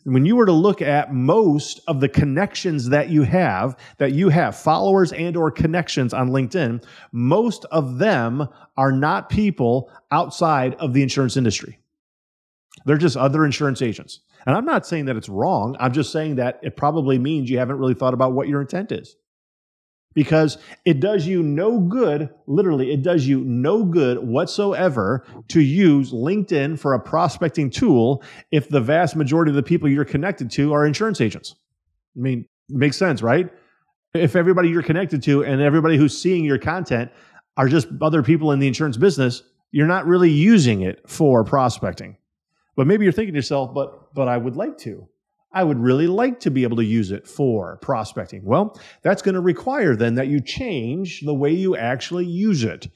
when 0.04 0.25
you 0.25 0.36
were 0.36 0.46
to 0.46 0.52
look 0.52 0.80
at 0.80 1.12
most 1.12 1.80
of 1.88 2.00
the 2.00 2.08
connections 2.08 2.90
that 2.90 3.08
you 3.08 3.22
have 3.22 3.76
that 3.98 4.12
you 4.12 4.28
have 4.28 4.56
followers 4.56 5.12
and 5.12 5.36
or 5.36 5.50
connections 5.50 6.14
on 6.14 6.30
linkedin 6.30 6.82
most 7.12 7.64
of 7.66 7.98
them 7.98 8.48
are 8.76 8.92
not 8.92 9.28
people 9.28 9.90
outside 10.10 10.75
of 10.76 10.92
the 10.92 11.02
insurance 11.02 11.36
industry. 11.36 11.78
They're 12.84 12.98
just 12.98 13.16
other 13.16 13.44
insurance 13.44 13.82
agents. 13.82 14.20
And 14.46 14.54
i'm 14.54 14.64
not 14.64 14.86
saying 14.86 15.06
that 15.06 15.16
it's 15.16 15.28
wrong. 15.28 15.76
I'm 15.80 15.92
just 15.92 16.12
saying 16.12 16.36
that 16.36 16.60
it 16.62 16.76
probably 16.76 17.18
means 17.18 17.50
you 17.50 17.58
haven't 17.58 17.78
really 17.78 17.94
thought 17.94 18.14
about 18.14 18.32
what 18.32 18.48
your 18.48 18.60
intent 18.60 18.92
is 18.92 19.16
because 20.16 20.56
it 20.87 20.99
does 20.99 21.26
you 21.26 21.42
no 21.42 21.78
good, 21.78 22.30
literally, 22.46 22.90
it 22.90 23.02
does 23.02 23.26
you 23.26 23.42
no 23.42 23.85
good 23.85 24.18
whatsoever 24.26 25.26
to 25.49 25.61
use 25.61 26.11
LinkedIn 26.11 26.78
for 26.78 26.94
a 26.94 26.99
prospecting 26.99 27.68
tool 27.68 28.23
if 28.50 28.70
the 28.70 28.80
vast 28.80 29.14
majority 29.14 29.50
of 29.50 29.56
the 29.56 29.62
people 29.62 29.90
you're 29.90 30.06
connected 30.06 30.50
to 30.52 30.73
are 30.73 30.87
insurance 30.87 31.20
agents. 31.20 31.54
I 32.16 32.20
mean, 32.20 32.46
makes 32.70 32.96
sense, 32.96 33.20
right? 33.20 33.50
If 34.14 34.37
everybody 34.37 34.70
you're 34.70 34.82
connected 34.82 35.23
to 35.25 35.44
and 35.44 35.61
everybody 35.61 35.99
who's 35.99 36.18
seeing 36.18 36.44
your 36.44 36.58
content 36.58 37.11
are 37.58 37.68
just 37.68 37.87
other 38.00 38.23
people 38.23 38.52
in 38.52 38.58
the 38.58 38.66
insurance 38.66 38.96
business, 38.96 39.42
you're 39.70 39.87
not 39.87 40.06
really 40.06 40.30
using 40.30 40.80
it 40.80 41.06
for 41.06 41.44
prospecting. 41.44 42.16
But 42.75 42.87
maybe 42.87 43.04
you're 43.04 43.12
thinking 43.12 43.35
to 43.35 43.38
yourself, 43.38 43.75
but 43.75 44.14
but 44.14 44.28
I 44.28 44.38
would 44.38 44.56
like 44.56 44.78
to. 44.78 45.06
I 45.56 45.64
would 45.64 45.78
really 45.78 46.06
like 46.06 46.38
to 46.40 46.50
be 46.50 46.64
able 46.64 46.76
to 46.76 46.84
use 46.84 47.10
it 47.10 47.26
for 47.26 47.78
prospecting. 47.78 48.44
Well, 48.44 48.78
that's 49.00 49.22
going 49.22 49.36
to 49.36 49.40
require 49.40 49.96
then 49.96 50.16
that 50.16 50.28
you 50.28 50.38
change 50.38 51.22
the 51.22 51.32
way 51.32 51.50
you 51.50 51.75
actually 51.75 52.26
use 52.26 52.62
it. 52.62 52.88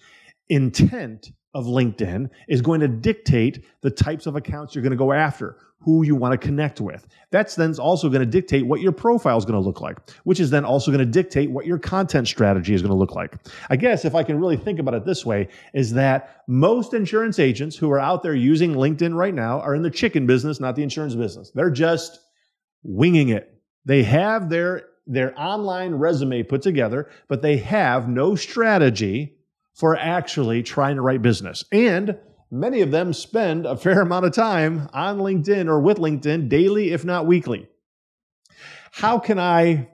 Intent 0.50 1.33
of 1.55 1.64
LinkedIn 1.64 2.29
is 2.49 2.61
going 2.61 2.81
to 2.81 2.88
dictate 2.88 3.64
the 3.81 3.90
types 3.90 4.26
of 4.26 4.37
accounts 4.37 4.75
you're 4.75 4.83
going 4.83 4.90
to 4.90 4.99
go 4.99 5.11
after, 5.11 5.57
who 5.79 6.05
you 6.05 6.14
want 6.14 6.38
to 6.38 6.47
connect 6.47 6.83
with. 6.83 7.07
That's 7.31 7.55
then 7.55 7.75
also 7.79 8.11
going 8.11 8.21
to 8.21 8.26
dictate 8.26 8.67
what 8.67 8.83
your 8.83 8.93
profile 8.93 9.38
is 9.38 9.47
going 9.47 9.59
to 9.59 9.67
look 9.67 9.81
like, 9.81 10.11
which 10.25 10.38
is 10.38 10.50
then 10.50 10.67
also 10.67 10.90
going 10.90 10.99
to 10.99 11.11
dictate 11.11 11.50
what 11.50 11.64
your 11.64 11.79
content 11.79 12.29
strategy 12.29 12.75
is 12.75 12.83
going 12.83 12.93
to 12.93 12.99
look 12.99 13.14
like. 13.14 13.38
I 13.71 13.76
guess 13.76 14.05
if 14.05 14.14
I 14.14 14.23
can 14.23 14.38
really 14.38 14.59
think 14.59 14.79
about 14.79 14.93
it 14.93 15.07
this 15.07 15.25
way, 15.25 15.49
is 15.73 15.95
that 15.95 16.43
most 16.47 16.93
insurance 16.93 17.38
agents 17.38 17.75
who 17.75 17.90
are 17.90 17.99
out 17.99 18.23
there 18.23 18.35
using 18.35 18.75
LinkedIn 18.75 19.14
right 19.14 19.35
now 19.35 19.61
are 19.61 19.75
in 19.75 19.81
the 19.81 19.90
chicken 19.90 20.26
business, 20.26 20.61
not 20.61 20.76
the 20.76 20.83
insurance 20.83 21.14
business. 21.14 21.50
They're 21.55 21.71
just 21.71 22.21
winging 22.83 23.29
it. 23.29 23.55
They 23.85 24.03
have 24.05 24.49
their 24.51 24.87
their 25.07 25.39
online 25.39 25.95
resume 25.95 26.43
put 26.45 26.63
together, 26.63 27.11
but 27.27 27.43
they 27.43 27.57
have 27.57 28.09
no 28.09 28.37
strategy 28.37 29.37
for 29.75 29.97
actually 29.97 30.63
trying 30.63 30.97
to 30.97 31.03
write 31.03 31.23
business. 31.23 31.65
And 31.73 32.17
many 32.51 32.81
of 32.81 32.91
them 32.91 33.13
spend 33.13 33.67
a 33.67 33.77
fair 33.77 34.01
amount 34.03 34.27
of 34.27 34.33
time 34.33 34.89
on 34.93 35.19
LinkedIn 35.19 35.67
or 35.67 35.81
with 35.81 35.99
LinkedIn 35.99 36.49
daily 36.49 36.93
if 36.93 37.05
not 37.05 37.27
weekly. 37.27 37.69
How 38.93 39.19
can 39.19 39.39
I 39.39 39.89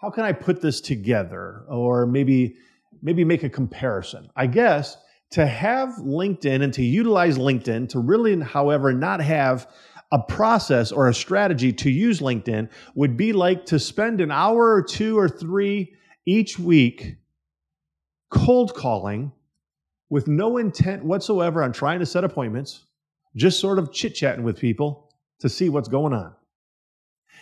how 0.00 0.10
can 0.10 0.24
I 0.24 0.32
put 0.32 0.60
this 0.60 0.80
together 0.80 1.64
or 1.68 2.06
maybe 2.06 2.56
maybe 3.00 3.24
make 3.24 3.42
a 3.42 3.48
comparison? 3.48 4.30
I 4.36 4.46
guess 4.46 4.96
to 5.32 5.46
have 5.46 5.90
LinkedIn 6.00 6.62
and 6.62 6.74
to 6.74 6.82
utilize 6.82 7.38
LinkedIn 7.38 7.88
to 7.90 7.98
really 7.98 8.38
however 8.40 8.92
not 8.92 9.20
have 9.20 9.66
a 10.12 10.18
process 10.18 10.92
or 10.92 11.08
a 11.08 11.14
strategy 11.14 11.72
to 11.72 11.90
use 11.90 12.20
LinkedIn 12.20 12.68
would 12.94 13.16
be 13.16 13.32
like 13.32 13.66
to 13.66 13.78
spend 13.78 14.20
an 14.20 14.30
hour 14.30 14.72
or 14.72 14.82
two 14.82 15.18
or 15.18 15.28
three 15.28 15.94
each 16.26 16.58
week 16.58 17.16
cold 18.30 18.74
calling 18.74 19.32
with 20.10 20.28
no 20.28 20.58
intent 20.58 21.02
whatsoever 21.02 21.62
on 21.62 21.72
trying 21.72 21.98
to 21.98 22.06
set 22.06 22.22
appointments, 22.22 22.84
just 23.34 23.58
sort 23.58 23.78
of 23.78 23.90
chit 23.90 24.14
chatting 24.14 24.44
with 24.44 24.58
people 24.58 25.10
to 25.40 25.48
see 25.48 25.70
what's 25.70 25.88
going 25.88 26.12
on. 26.12 26.34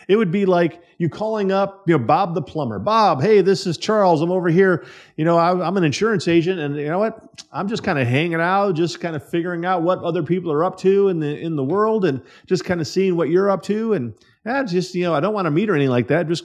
It 0.09 0.17
would 0.17 0.31
be 0.31 0.47
like 0.47 0.83
you 0.99 1.09
calling 1.09 1.53
up, 1.53 1.85
you 1.87 1.97
know, 1.97 2.05
Bob 2.05 2.35
the 2.35 2.43
plumber. 2.43 2.79
Bob, 2.79 3.23
hey, 3.23 3.41
this 3.41 3.67
is 3.67 3.79
Charles. 3.79 4.21
I'm 4.23 4.31
over 4.31 4.49
here. 4.49 4.85
You 5.17 5.25
know, 5.25 5.39
I, 5.39 5.67
am 5.67 5.77
an 5.77 5.85
insurance 5.85 6.29
agent, 6.29 6.61
and 6.61 6.77
you 6.77 6.89
know 6.89 6.99
what? 6.99 7.45
I'm 7.53 7.69
just 7.69 7.83
kind 7.83 7.99
of 7.99 8.07
hanging 8.07 8.41
out, 8.41 8.73
just 8.75 9.01
kind 9.01 9.17
of 9.17 9.29
figuring 9.29 9.65
out 9.65 9.83
what 9.83 9.99
other 10.01 10.23
people 10.23 10.53
are 10.53 10.65
up 10.65 10.79
to 10.79 11.09
in 11.09 11.21
the 11.21 11.39
in 11.39 11.57
the 11.57 11.65
world, 11.65 12.05
and 12.05 12.23
just 12.47 12.65
kind 12.65 12.81
of 12.81 12.87
seeing 12.87 13.17
what 13.17 13.31
you're 13.31 13.51
up 13.51 13.63
to. 13.65 13.95
And 13.95 14.15
yeah, 14.45 14.63
just 14.65 14.95
you 14.95 15.05
know, 15.05 15.15
I 15.15 15.21
don't 15.21 15.35
want 15.35 15.47
to 15.47 15.51
meet 15.51 15.71
or 15.71 15.75
anything 15.75 15.91
like 15.91 16.09
that. 16.09 16.29
Just 16.29 16.45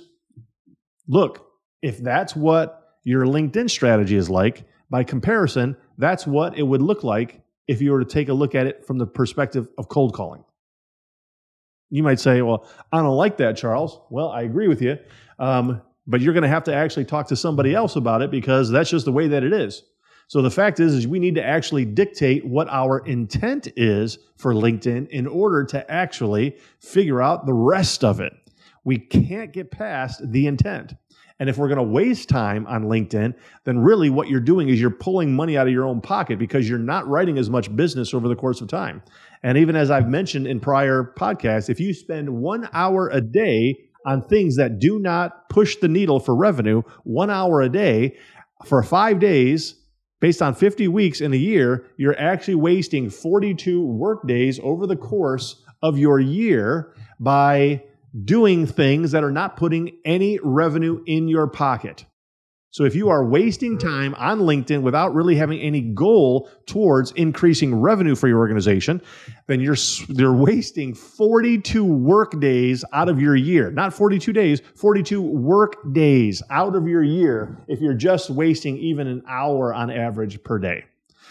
look, 1.07 1.47
if 1.81 1.97
that's 1.99 2.35
what 2.35 2.97
your 3.03 3.25
LinkedIn 3.25 3.69
strategy 3.69 4.15
is 4.15 4.29
like, 4.29 4.63
by 4.89 5.03
comparison, 5.03 5.77
that's 5.97 6.25
what 6.25 6.57
it 6.57 6.63
would 6.63 6.81
look 6.81 7.03
like 7.03 7.41
if 7.67 7.81
you 7.81 7.91
were 7.91 7.99
to 7.99 8.05
take 8.05 8.29
a 8.29 8.33
look 8.33 8.55
at 8.55 8.67
it 8.67 8.85
from 8.85 8.97
the 8.97 9.07
perspective 9.07 9.67
of 9.77 9.89
cold 9.89 10.13
calling. 10.13 10.43
You 11.89 12.03
might 12.03 12.19
say, 12.19 12.41
well, 12.41 12.67
I 12.91 12.97
don't 12.97 13.15
like 13.15 13.37
that, 13.37 13.57
Charles. 13.57 13.99
Well, 14.09 14.29
I 14.29 14.41
agree 14.41 14.67
with 14.67 14.81
you. 14.81 14.97
Um, 15.39 15.81
but 16.07 16.21
you're 16.21 16.33
going 16.33 16.43
to 16.43 16.49
have 16.49 16.63
to 16.65 16.73
actually 16.73 17.05
talk 17.05 17.27
to 17.27 17.35
somebody 17.35 17.73
else 17.73 17.95
about 17.95 18.21
it 18.21 18.31
because 18.31 18.69
that's 18.69 18.89
just 18.89 19.05
the 19.05 19.11
way 19.11 19.27
that 19.27 19.43
it 19.43 19.53
is. 19.53 19.83
So 20.27 20.41
the 20.41 20.51
fact 20.51 20.79
is, 20.79 20.93
is 20.93 21.07
we 21.07 21.19
need 21.19 21.35
to 21.35 21.45
actually 21.45 21.85
dictate 21.85 22.45
what 22.45 22.67
our 22.69 22.99
intent 22.99 23.67
is 23.75 24.17
for 24.37 24.53
LinkedIn 24.53 25.09
in 25.09 25.27
order 25.27 25.63
to 25.65 25.91
actually 25.91 26.57
figure 26.79 27.21
out 27.21 27.45
the 27.45 27.53
rest 27.53 28.03
of 28.03 28.19
it. 28.19 28.33
We 28.83 28.97
can't 28.97 29.53
get 29.53 29.71
past 29.71 30.21
the 30.31 30.47
intent. 30.47 30.95
And 31.39 31.49
if 31.49 31.57
we're 31.57 31.67
going 31.67 31.77
to 31.77 31.83
waste 31.83 32.29
time 32.29 32.65
on 32.65 32.85
LinkedIn, 32.85 33.35
then 33.65 33.79
really 33.79 34.09
what 34.09 34.29
you're 34.29 34.39
doing 34.39 34.69
is 34.69 34.79
you're 34.79 34.89
pulling 34.89 35.35
money 35.35 35.57
out 35.57 35.67
of 35.67 35.73
your 35.73 35.85
own 35.85 35.99
pocket 35.99 36.39
because 36.39 36.69
you're 36.69 36.79
not 36.79 37.07
writing 37.07 37.37
as 37.37 37.49
much 37.49 37.75
business 37.75 38.13
over 38.13 38.27
the 38.27 38.35
course 38.35 38.61
of 38.61 38.69
time. 38.69 39.03
And 39.45 39.59
even 39.59 39.75
as 39.75 39.91
I've 39.91 40.09
mentioned 40.09 40.47
in 40.47 40.59
prior 40.59 41.13
podcasts, 41.19 41.69
if 41.69 41.79
you 41.79 41.93
spend 41.93 42.27
one 42.27 42.67
hour 42.73 43.09
a 43.09 43.21
day 43.21 43.77
on 44.03 44.23
things 44.23 44.55
that 44.55 44.79
do 44.79 44.97
not 44.97 45.49
push 45.49 45.75
the 45.75 45.87
needle 45.87 46.19
for 46.19 46.35
revenue, 46.35 46.81
one 47.03 47.29
hour 47.29 47.61
a 47.61 47.69
day 47.69 48.17
for 48.65 48.81
five 48.81 49.19
days, 49.19 49.75
based 50.19 50.41
on 50.41 50.55
50 50.55 50.87
weeks 50.87 51.21
in 51.21 51.31
a 51.31 51.37
year, 51.37 51.85
you're 51.95 52.19
actually 52.19 52.55
wasting 52.55 53.11
42 53.11 53.85
work 53.85 54.27
days 54.27 54.59
over 54.63 54.87
the 54.87 54.95
course 54.95 55.61
of 55.83 55.99
your 55.99 56.19
year 56.19 56.95
by 57.19 57.83
doing 58.23 58.65
things 58.65 59.11
that 59.11 59.23
are 59.23 59.29
not 59.29 59.57
putting 59.57 59.99
any 60.05 60.39
revenue 60.41 61.03
in 61.05 61.27
your 61.27 61.45
pocket. 61.45 62.03
So 62.75 62.83
if 62.83 62.93
you 62.93 63.07
are 63.07 63.23
wasting 63.23 63.77
time 63.77 64.13
on 64.15 64.41
LinkedIn 64.41 64.81
without 64.81 65.15
really 65.15 65.37
having 65.37 65.61
any 65.61 65.79
goal 65.79 66.49
towards 66.65 67.13
increasing 67.13 67.73
revenue 67.73 68.15
for 68.15 68.27
your 68.27 68.39
organization, 68.39 69.01
then 69.47 69.61
you're 69.61 69.77
you're 70.09 70.35
wasting 70.35 70.93
42 70.93 71.85
work 71.85 72.37
days 72.41 72.83
out 72.91 73.07
of 73.07 73.21
your 73.21 73.33
year. 73.33 73.71
Not 73.71 73.93
42 73.93 74.33
days, 74.33 74.61
42 74.75 75.21
work 75.21 75.77
days 75.93 76.43
out 76.51 76.75
of 76.75 76.85
your 76.85 77.01
year 77.01 77.63
if 77.69 77.79
you're 77.79 77.93
just 77.93 78.29
wasting 78.29 78.77
even 78.79 79.07
an 79.07 79.23
hour 79.25 79.73
on 79.73 79.89
average 79.89 80.43
per 80.43 80.59
day. 80.59 80.83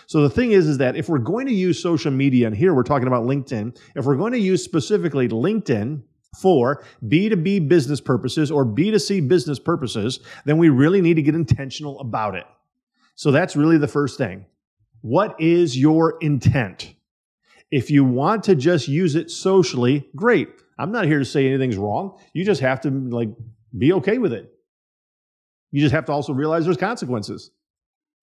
So 0.07 0.23
the 0.23 0.31
thing 0.31 0.53
is, 0.53 0.67
is 0.67 0.79
that 0.79 0.97
if 0.97 1.11
we're 1.11 1.19
going 1.19 1.45
to 1.45 1.55
use 1.55 1.79
social 1.79 2.11
media, 2.11 2.47
and 2.47 2.57
here 2.57 2.73
we're 2.73 2.85
talking 2.85 3.07
about 3.07 3.25
LinkedIn, 3.25 3.79
if 3.95 4.07
we're 4.07 4.17
going 4.17 4.33
to 4.33 4.39
use 4.39 4.65
specifically 4.65 5.29
LinkedIn 5.29 6.05
for 6.37 6.85
B2B 7.07 7.69
business 7.69 8.01
purposes 8.01 8.51
or 8.51 8.65
B2C 8.65 9.29
business 9.29 9.59
purposes, 9.59 10.21
then 10.45 10.59
we 10.59 10.69
really 10.69 11.01
need 11.01 11.15
to 11.15 11.23
get 11.23 11.35
intentional 11.35 12.01
about 12.01 12.35
it. 12.35 12.45
So 13.15 13.31
that's 13.31 13.57
really 13.57 13.79
the 13.79 13.89
first 13.89 14.19
thing. 14.19 14.47
What 15.03 15.41
is 15.41 15.79
your 15.79 16.17
intent? 16.21 16.95
If 17.71 17.91
you 17.91 18.05
want 18.05 18.45
to 18.45 18.55
just 18.55 18.89
use 18.89 19.15
it 19.15 19.31
socially, 19.31 20.09
great. 20.17 20.49
I'm 20.79 20.93
not 20.93 21.07
here 21.07 21.19
to 21.19 21.25
say 21.25 21.47
anything's 21.47 21.77
wrong. 21.77 22.19
You 22.33 22.45
just 22.45 22.61
have 22.61 22.81
to 22.83 22.91
like 22.91 23.29
be 23.77 23.93
okay 23.95 24.19
with 24.19 24.33
it. 24.33 24.53
You 25.71 25.81
just 25.81 25.95
have 25.95 26.05
to 26.07 26.13
also 26.13 26.33
realize 26.33 26.65
there's 26.65 26.77
consequences 26.77 27.51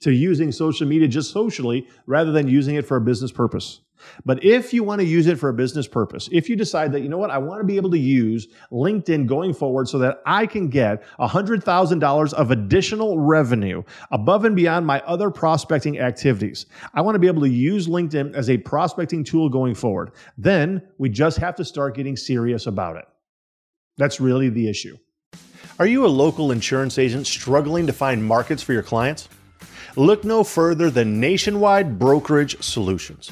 to 0.01 0.11
using 0.11 0.51
social 0.51 0.87
media 0.87 1.07
just 1.07 1.31
socially 1.31 1.87
rather 2.07 2.31
than 2.31 2.47
using 2.47 2.75
it 2.75 2.85
for 2.85 2.97
a 2.97 3.01
business 3.01 3.31
purpose. 3.31 3.81
But 4.25 4.43
if 4.43 4.73
you 4.73 4.83
want 4.83 5.01
to 5.01 5.05
use 5.05 5.27
it 5.27 5.39
for 5.39 5.49
a 5.49 5.53
business 5.53 5.87
purpose, 5.87 6.29
if 6.31 6.49
you 6.49 6.55
decide 6.55 6.91
that, 6.91 7.01
you 7.01 7.09
know 7.09 7.17
what, 7.17 7.31
I 7.31 7.37
want 7.37 7.59
to 7.61 7.65
be 7.65 7.77
able 7.77 7.91
to 7.91 7.99
use 7.99 8.47
LinkedIn 8.71 9.27
going 9.27 9.53
forward 9.53 9.87
so 9.87 9.97
that 9.99 10.21
I 10.25 10.45
can 10.45 10.69
get 10.69 11.03
$100,000 11.19 12.33
of 12.33 12.51
additional 12.51 13.19
revenue 13.19 13.83
above 14.11 14.45
and 14.45 14.55
beyond 14.55 14.85
my 14.85 14.99
other 15.01 15.29
prospecting 15.29 15.99
activities, 15.99 16.65
I 16.93 17.01
want 17.01 17.15
to 17.15 17.19
be 17.19 17.27
able 17.27 17.41
to 17.41 17.49
use 17.49 17.87
LinkedIn 17.87 18.33
as 18.33 18.49
a 18.49 18.57
prospecting 18.57 19.23
tool 19.23 19.49
going 19.49 19.75
forward, 19.75 20.11
then 20.37 20.81
we 20.97 21.09
just 21.09 21.37
have 21.37 21.55
to 21.55 21.65
start 21.65 21.95
getting 21.95 22.15
serious 22.15 22.67
about 22.67 22.97
it. 22.97 23.05
That's 23.97 24.19
really 24.19 24.49
the 24.49 24.69
issue. 24.69 24.97
Are 25.79 25.85
you 25.87 26.05
a 26.05 26.07
local 26.07 26.51
insurance 26.51 26.97
agent 26.97 27.27
struggling 27.27 27.87
to 27.87 27.93
find 27.93 28.23
markets 28.23 28.61
for 28.61 28.73
your 28.73 28.83
clients? 28.83 29.29
Look 29.95 30.23
no 30.23 30.43
further 30.43 30.89
than 30.89 31.19
Nationwide 31.19 31.99
Brokerage 31.99 32.61
Solutions. 32.63 33.31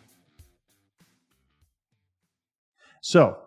So, 3.01 3.37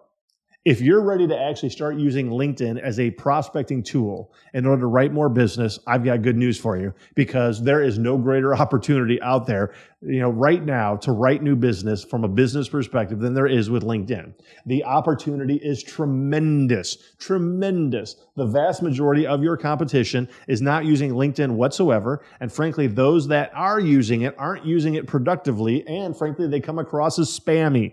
if 0.64 0.80
you're 0.80 1.02
ready 1.02 1.26
to 1.28 1.38
actually 1.38 1.68
start 1.68 1.96
using 1.96 2.30
LinkedIn 2.30 2.80
as 2.80 2.98
a 2.98 3.10
prospecting 3.10 3.82
tool 3.82 4.32
in 4.54 4.64
order 4.64 4.80
to 4.80 4.86
write 4.86 5.12
more 5.12 5.28
business, 5.28 5.78
I've 5.86 6.02
got 6.02 6.22
good 6.22 6.38
news 6.38 6.58
for 6.58 6.78
you 6.78 6.94
because 7.14 7.62
there 7.62 7.82
is 7.82 7.98
no 7.98 8.16
greater 8.16 8.54
opportunity 8.60 9.20
out 9.20 9.46
there, 9.46 9.74
you 10.00 10.20
know, 10.20 10.30
right 10.30 10.64
now 10.64 10.96
to 10.96 11.12
write 11.12 11.42
new 11.42 11.54
business 11.54 12.02
from 12.02 12.24
a 12.24 12.28
business 12.28 12.66
perspective 12.66 13.20
than 13.20 13.34
there 13.34 13.46
is 13.46 13.68
with 13.68 13.82
LinkedIn. 13.82 14.32
The 14.64 14.82
opportunity 14.84 15.56
is 15.56 15.82
tremendous, 15.82 16.96
tremendous. 17.18 18.16
The 18.34 18.46
vast 18.46 18.82
majority 18.82 19.26
of 19.26 19.42
your 19.42 19.58
competition 19.58 20.30
is 20.48 20.62
not 20.62 20.86
using 20.86 21.12
LinkedIn 21.12 21.50
whatsoever. 21.50 22.24
And 22.40 22.50
frankly, 22.50 22.86
those 22.86 23.28
that 23.28 23.52
are 23.54 23.80
using 23.80 24.22
it 24.22 24.34
aren't 24.38 24.64
using 24.64 24.94
it 24.94 25.06
productively. 25.06 25.86
And 25.86 26.16
frankly, 26.16 26.48
they 26.48 26.60
come 26.60 26.78
across 26.78 27.18
as 27.18 27.38
spammy. 27.38 27.92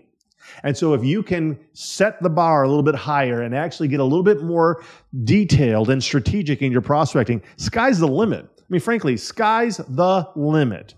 And 0.62 0.76
so 0.76 0.94
if 0.94 1.04
you 1.04 1.22
can 1.22 1.58
set 1.72 2.22
the 2.22 2.30
bar 2.30 2.64
a 2.64 2.68
little 2.68 2.82
bit 2.82 2.94
higher 2.94 3.42
and 3.42 3.54
actually 3.54 3.88
get 3.88 4.00
a 4.00 4.04
little 4.04 4.22
bit 4.22 4.42
more 4.42 4.82
detailed 5.24 5.90
and 5.90 6.02
strategic 6.02 6.62
in 6.62 6.72
your 6.72 6.80
prospecting, 6.80 7.42
sky's 7.56 7.98
the 7.98 8.08
limit. 8.08 8.48
I 8.58 8.64
mean, 8.68 8.80
frankly, 8.80 9.16
sky's 9.16 9.76
the 9.76 10.28
limit. 10.36 10.94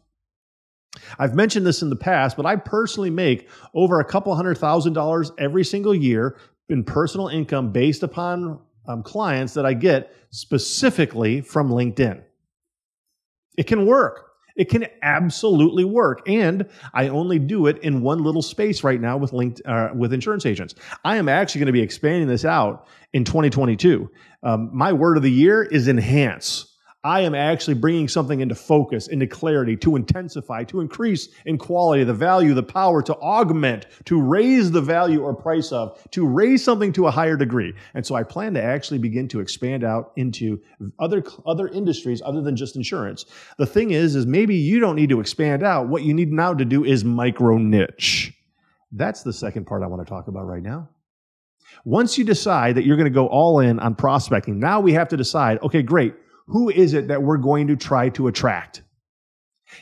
I've 1.18 1.34
mentioned 1.34 1.66
this 1.66 1.82
in 1.82 1.90
the 1.90 1.96
past, 1.96 2.36
but 2.36 2.46
I 2.46 2.56
personally 2.56 3.10
make 3.10 3.48
over 3.74 4.00
a 4.00 4.04
couple 4.04 4.34
hundred 4.34 4.58
thousand 4.58 4.92
dollars 4.92 5.32
every 5.38 5.64
single 5.64 5.94
year 5.94 6.38
in 6.68 6.84
personal 6.84 7.28
income 7.28 7.72
based 7.72 8.02
upon 8.02 8.60
um, 8.86 9.02
clients 9.02 9.54
that 9.54 9.66
I 9.66 9.74
get 9.74 10.14
specifically 10.30 11.40
from 11.40 11.70
LinkedIn. 11.70 12.22
It 13.56 13.66
can 13.66 13.86
work. 13.86 14.23
It 14.56 14.68
can 14.68 14.86
absolutely 15.02 15.84
work. 15.84 16.28
And 16.28 16.68
I 16.92 17.08
only 17.08 17.38
do 17.38 17.66
it 17.66 17.78
in 17.78 18.02
one 18.02 18.22
little 18.22 18.42
space 18.42 18.84
right 18.84 19.00
now 19.00 19.16
with 19.16 19.32
linked 19.32 19.62
uh, 19.64 19.90
with 19.94 20.12
insurance 20.12 20.46
agents. 20.46 20.74
I 21.04 21.16
am 21.16 21.28
actually 21.28 21.60
going 21.60 21.66
to 21.66 21.72
be 21.72 21.82
expanding 21.82 22.28
this 22.28 22.44
out 22.44 22.86
in 23.12 23.24
2022. 23.24 24.10
Um, 24.42 24.70
my 24.72 24.92
word 24.92 25.16
of 25.16 25.22
the 25.22 25.30
year 25.30 25.62
is 25.62 25.88
enhance. 25.88 26.73
I 27.04 27.20
am 27.20 27.34
actually 27.34 27.74
bringing 27.74 28.08
something 28.08 28.40
into 28.40 28.54
focus, 28.54 29.08
into 29.08 29.26
clarity, 29.26 29.76
to 29.76 29.94
intensify, 29.94 30.64
to 30.64 30.80
increase 30.80 31.28
in 31.44 31.58
quality, 31.58 32.02
the 32.02 32.14
value, 32.14 32.54
the 32.54 32.62
power, 32.62 33.02
to 33.02 33.14
augment, 33.16 33.84
to 34.06 34.20
raise 34.20 34.70
the 34.70 34.80
value 34.80 35.22
or 35.22 35.34
price 35.34 35.70
of, 35.70 36.00
to 36.12 36.26
raise 36.26 36.64
something 36.64 36.94
to 36.94 37.06
a 37.06 37.10
higher 37.10 37.36
degree. 37.36 37.74
And 37.92 38.06
so 38.06 38.14
I 38.14 38.22
plan 38.22 38.54
to 38.54 38.62
actually 38.62 38.98
begin 38.98 39.28
to 39.28 39.40
expand 39.40 39.84
out 39.84 40.12
into 40.16 40.62
other, 40.98 41.22
other 41.46 41.68
industries 41.68 42.22
other 42.24 42.40
than 42.40 42.56
just 42.56 42.74
insurance. 42.74 43.26
The 43.58 43.66
thing 43.66 43.90
is, 43.90 44.16
is 44.16 44.24
maybe 44.24 44.56
you 44.56 44.80
don't 44.80 44.96
need 44.96 45.10
to 45.10 45.20
expand 45.20 45.62
out. 45.62 45.88
What 45.88 46.04
you 46.04 46.14
need 46.14 46.32
now 46.32 46.54
to 46.54 46.64
do 46.64 46.84
is 46.84 47.04
micro 47.04 47.58
niche. 47.58 48.32
That's 48.92 49.22
the 49.22 49.32
second 49.34 49.66
part 49.66 49.82
I 49.82 49.88
want 49.88 50.06
to 50.06 50.08
talk 50.08 50.28
about 50.28 50.46
right 50.46 50.62
now. 50.62 50.88
Once 51.84 52.16
you 52.16 52.24
decide 52.24 52.76
that 52.76 52.86
you're 52.86 52.96
going 52.96 53.12
to 53.12 53.14
go 53.14 53.26
all 53.26 53.60
in 53.60 53.78
on 53.78 53.94
prospecting, 53.94 54.58
now 54.58 54.80
we 54.80 54.94
have 54.94 55.08
to 55.08 55.18
decide, 55.18 55.60
okay, 55.60 55.82
great 55.82 56.14
who 56.46 56.70
is 56.70 56.94
it 56.94 57.08
that 57.08 57.22
we're 57.22 57.38
going 57.38 57.66
to 57.68 57.76
try 57.76 58.08
to 58.10 58.28
attract? 58.28 58.82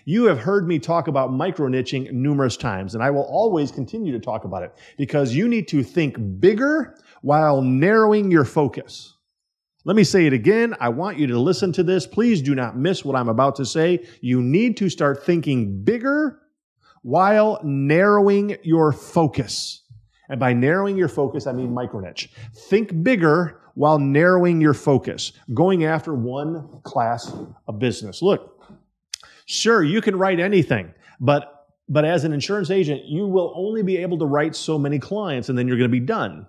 You 0.05 0.25
have 0.25 0.38
heard 0.38 0.66
me 0.66 0.79
talk 0.79 1.09
about 1.09 1.33
micro 1.33 1.68
niching 1.68 2.11
numerous 2.12 2.57
times, 2.57 2.94
and 2.94 3.03
I 3.03 3.11
will 3.11 3.25
always 3.25 3.70
continue 3.70 4.12
to 4.12 4.20
talk 4.20 4.44
about 4.44 4.62
it 4.62 4.72
because 4.96 5.35
you 5.35 5.48
need 5.48 5.68
to 5.68 5.83
think 5.83 6.16
bigger 6.40 6.96
while 7.20 7.62
narrowing 7.62 8.31
your 8.31 8.44
focus. 8.44 9.16
Let 9.85 9.96
me 9.96 10.05
say 10.05 10.27
it 10.27 10.33
again. 10.33 10.77
I 10.81 10.90
want 10.90 11.18
you 11.18 11.27
to 11.27 11.38
listen 11.38 11.72
to 11.72 11.83
this. 11.83 12.07
Please 12.07 12.40
do 12.40 12.55
not 12.55 12.77
miss 12.77 13.05
what 13.05 13.16
I'm 13.16 13.29
about 13.29 13.57
to 13.57 13.66
say. 13.66 14.07
You 14.20 14.40
need 14.40 14.77
to 14.77 14.88
start 14.88 15.25
thinking 15.25 15.83
bigger 15.83 16.40
while 17.03 17.59
narrowing 17.64 18.57
your 18.62 18.92
focus. 18.92 19.83
And 20.29 20.38
by 20.38 20.53
narrowing 20.53 20.96
your 20.96 21.09
focus, 21.09 21.48
I 21.48 21.53
mean 21.53 21.75
micro 21.75 21.98
niche. 21.98 22.31
Think 22.55 23.03
bigger 23.03 23.61
while 23.74 23.98
narrowing 23.98 24.61
your 24.61 24.74
focus, 24.74 25.32
going 25.54 25.85
after 25.85 26.14
one 26.14 26.68
class 26.82 27.32
of 27.66 27.78
business. 27.78 28.22
Look, 28.22 28.62
sure, 29.46 29.82
you 29.82 30.00
can 30.00 30.16
write 30.16 30.40
anything, 30.40 30.92
but 31.20 31.62
but 31.88 32.04
as 32.04 32.24
an 32.24 32.32
insurance 32.32 32.70
agent, 32.70 33.04
you 33.04 33.26
will 33.26 33.52
only 33.54 33.82
be 33.82 33.98
able 33.98 34.18
to 34.18 34.24
write 34.24 34.56
so 34.56 34.78
many 34.78 34.98
clients 34.98 35.48
and 35.48 35.58
then 35.58 35.68
you're 35.68 35.76
going 35.76 35.90
to 35.90 35.92
be 35.92 36.00
done. 36.00 36.46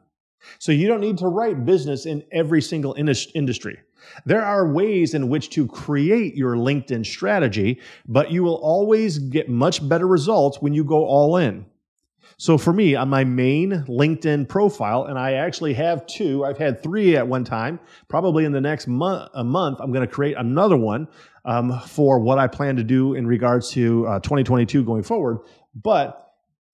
So 0.59 0.71
you 0.71 0.88
don't 0.88 1.01
need 1.01 1.17
to 1.17 1.27
write 1.27 1.65
business 1.65 2.05
in 2.05 2.23
every 2.31 2.62
single 2.62 2.95
industry. 2.97 3.79
There 4.25 4.43
are 4.43 4.71
ways 4.71 5.13
in 5.13 5.29
which 5.29 5.49
to 5.51 5.67
create 5.67 6.36
your 6.36 6.55
LinkedIn 6.55 7.05
strategy, 7.05 7.79
but 8.07 8.31
you 8.31 8.43
will 8.43 8.55
always 8.55 9.17
get 9.17 9.49
much 9.49 9.88
better 9.88 10.07
results 10.07 10.62
when 10.62 10.73
you 10.73 10.83
go 10.83 11.05
all 11.05 11.38
in. 11.38 11.65
So 12.38 12.58
for 12.58 12.74
me, 12.74 12.96
on 12.96 13.10
my 13.10 13.24
main 13.24 13.84
LinkedIn 13.88 14.48
profile, 14.50 15.06
and 15.06 15.17
I 15.17 15.34
actually 15.34 15.74
have 15.76 16.06
two, 16.08 16.46
I've 16.46 16.58
had 16.58 16.82
three 16.82 17.15
at 17.15 17.28
one 17.28 17.43
time. 17.43 17.80
Probably 18.08 18.46
in 18.46 18.52
the 18.52 18.62
next 18.62 18.88
month, 18.88 19.30
a 19.34 19.43
month, 19.43 19.80
I'm 19.80 19.91
going 19.91 20.06
to 20.06 20.12
create 20.13 20.36
another 20.38 20.78
one 20.78 21.08
um, 21.46 21.80
for 21.88 22.19
what 22.19 22.39
I 22.39 22.48
plan 22.48 22.76
to 22.78 22.84
do 22.84 23.13
in 23.13 23.28
regards 23.28 23.72
to 23.72 24.08
uh, 24.08 24.19
2022 24.19 24.84
going 24.84 25.04
forward. 25.04 25.39
But 25.76 26.24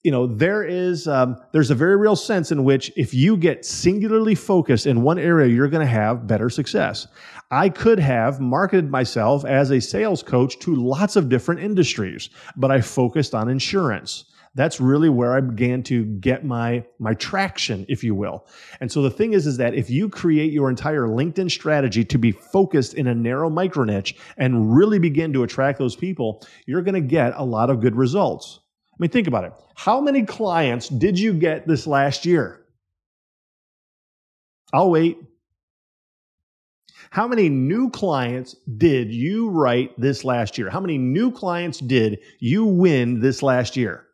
you 0.04 0.12
know 0.12 0.28
there 0.28 0.64
is 0.64 1.08
um, 1.08 1.36
there's 1.52 1.72
a 1.72 1.76
very 1.76 1.98
real 1.98 2.16
sense 2.16 2.52
in 2.52 2.64
which 2.64 2.92
if 2.96 3.14
you 3.14 3.36
get 3.36 3.66
singularly 3.66 4.36
focused 4.36 4.88
in 4.88 5.02
one 5.02 5.20
area 5.20 5.48
you're 5.48 5.68
going 5.68 5.86
to 5.86 5.92
have 5.92 6.26
better 6.26 6.50
success 6.50 7.08
i 7.52 7.68
could 7.68 8.00
have 8.00 8.40
marketed 8.40 8.90
myself 8.90 9.44
as 9.44 9.72
a 9.72 9.82
sales 9.82 10.24
coach 10.24 10.58
to 10.60 10.74
lots 10.74 11.18
of 11.18 11.28
different 11.28 11.60
industries 11.60 12.30
but 12.56 12.72
i 12.72 12.80
focused 12.80 13.36
on 13.36 13.50
insurance 13.50 14.26
that's 14.56 14.80
really 14.80 15.10
where 15.10 15.36
I 15.36 15.42
began 15.42 15.84
to 15.84 16.06
get 16.06 16.44
my, 16.44 16.84
my 16.98 17.14
traction, 17.14 17.86
if 17.88 18.04
you 18.04 18.16
will. 18.16 18.48
And 18.80 18.92
so 18.92 19.02
the 19.02 19.12
thing 19.12 19.34
is, 19.34 19.46
is 19.46 19.58
that 19.58 19.74
if 19.74 19.90
you 19.90 20.10
create 20.10 20.52
your 20.52 20.70
entire 20.70 21.08
LinkedIn 21.08 21.52
strategy 21.52 22.04
to 22.06 22.18
be 22.18 22.32
focused 22.32 22.96
in 22.96 23.08
a 23.08 23.16
narrow 23.16 23.50
micro 23.50 23.84
niche 23.84 24.16
and 24.38 24.76
really 24.76 25.00
begin 25.00 25.32
to 25.34 25.44
attract 25.44 25.78
those 25.78 25.96
people, 25.96 26.46
you're 26.66 26.82
going 26.82 26.96
to 26.96 27.02
get 27.02 27.34
a 27.36 27.44
lot 27.44 27.70
of 27.70 27.80
good 27.80 27.96
results. 27.96 28.60
I 28.92 28.96
mean, 29.00 29.12
think 29.12 29.28
about 29.28 29.46
it. 29.46 29.54
How 29.76 30.02
many 30.02 30.24
clients 30.24 30.90
did 30.90 31.18
you 31.18 31.34
get 31.34 31.68
this 31.68 31.88
last 31.88 32.26
year? 32.26 32.66
I'll 34.74 34.92
wait. 34.92 35.18
How 37.12 37.28
many 37.28 37.50
new 37.50 37.90
clients 37.90 38.56
did 38.78 39.12
you 39.12 39.50
write 39.50 40.00
this 40.00 40.24
last 40.24 40.58
year? 40.58 40.70
How 40.70 40.80
many 40.80 40.98
new 40.98 41.32
clients 41.32 41.80
did 41.80 42.20
you 42.40 42.66
win 42.66 43.20
this 43.20 43.42
last 43.42 43.76
year? 43.76 44.06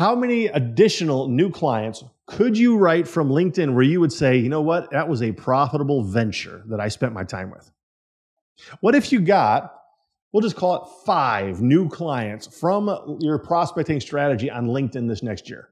How 0.00 0.14
many 0.14 0.46
additional 0.46 1.28
new 1.28 1.50
clients 1.50 2.02
could 2.24 2.56
you 2.56 2.78
write 2.78 3.06
from 3.06 3.28
LinkedIn 3.28 3.74
where 3.74 3.82
you 3.82 4.00
would 4.00 4.14
say, 4.14 4.38
you 4.38 4.48
know 4.48 4.62
what, 4.62 4.90
that 4.92 5.10
was 5.10 5.20
a 5.20 5.30
profitable 5.30 6.02
venture 6.02 6.62
that 6.68 6.80
I 6.80 6.88
spent 6.88 7.12
my 7.12 7.22
time 7.22 7.50
with? 7.50 7.70
What 8.80 8.94
if 8.94 9.12
you 9.12 9.20
got 9.20 9.74
we'll 10.32 10.40
just 10.40 10.56
call 10.56 10.82
it 10.82 10.88
five 11.04 11.60
new 11.60 11.86
clients 11.90 12.46
from 12.46 13.18
your 13.20 13.38
prospecting 13.38 14.00
strategy 14.00 14.50
on 14.50 14.68
LinkedIn 14.68 15.06
this 15.06 15.22
next 15.22 15.50
year. 15.50 15.68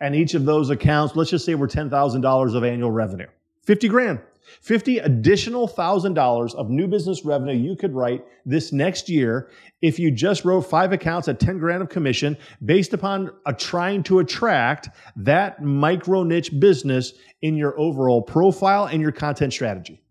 And 0.00 0.14
each 0.14 0.34
of 0.34 0.44
those 0.44 0.70
accounts, 0.70 1.16
let's 1.16 1.30
just 1.30 1.44
say 1.44 1.56
we're 1.56 1.66
$10,000 1.66 2.54
of 2.54 2.62
annual 2.62 2.92
revenue, 2.92 3.26
50 3.64 3.88
grand. 3.88 4.20
50 4.60 4.98
additional 4.98 5.68
thousand 5.68 6.14
dollars 6.14 6.54
of 6.54 6.70
new 6.70 6.86
business 6.86 7.24
revenue 7.24 7.54
you 7.54 7.76
could 7.76 7.94
write 7.94 8.24
this 8.44 8.72
next 8.72 9.08
year 9.08 9.50
if 9.82 9.98
you 9.98 10.10
just 10.10 10.44
wrote 10.44 10.62
five 10.62 10.92
accounts 10.92 11.28
at 11.28 11.40
10 11.40 11.58
grand 11.58 11.82
of 11.82 11.88
commission 11.88 12.36
based 12.64 12.92
upon 12.92 13.30
a 13.46 13.52
trying 13.52 14.02
to 14.02 14.18
attract 14.18 14.90
that 15.16 15.62
micro 15.62 16.22
niche 16.22 16.58
business 16.60 17.14
in 17.42 17.56
your 17.56 17.78
overall 17.78 18.22
profile 18.22 18.86
and 18.86 19.00
your 19.00 19.12
content 19.12 19.52
strategy. 19.52 20.02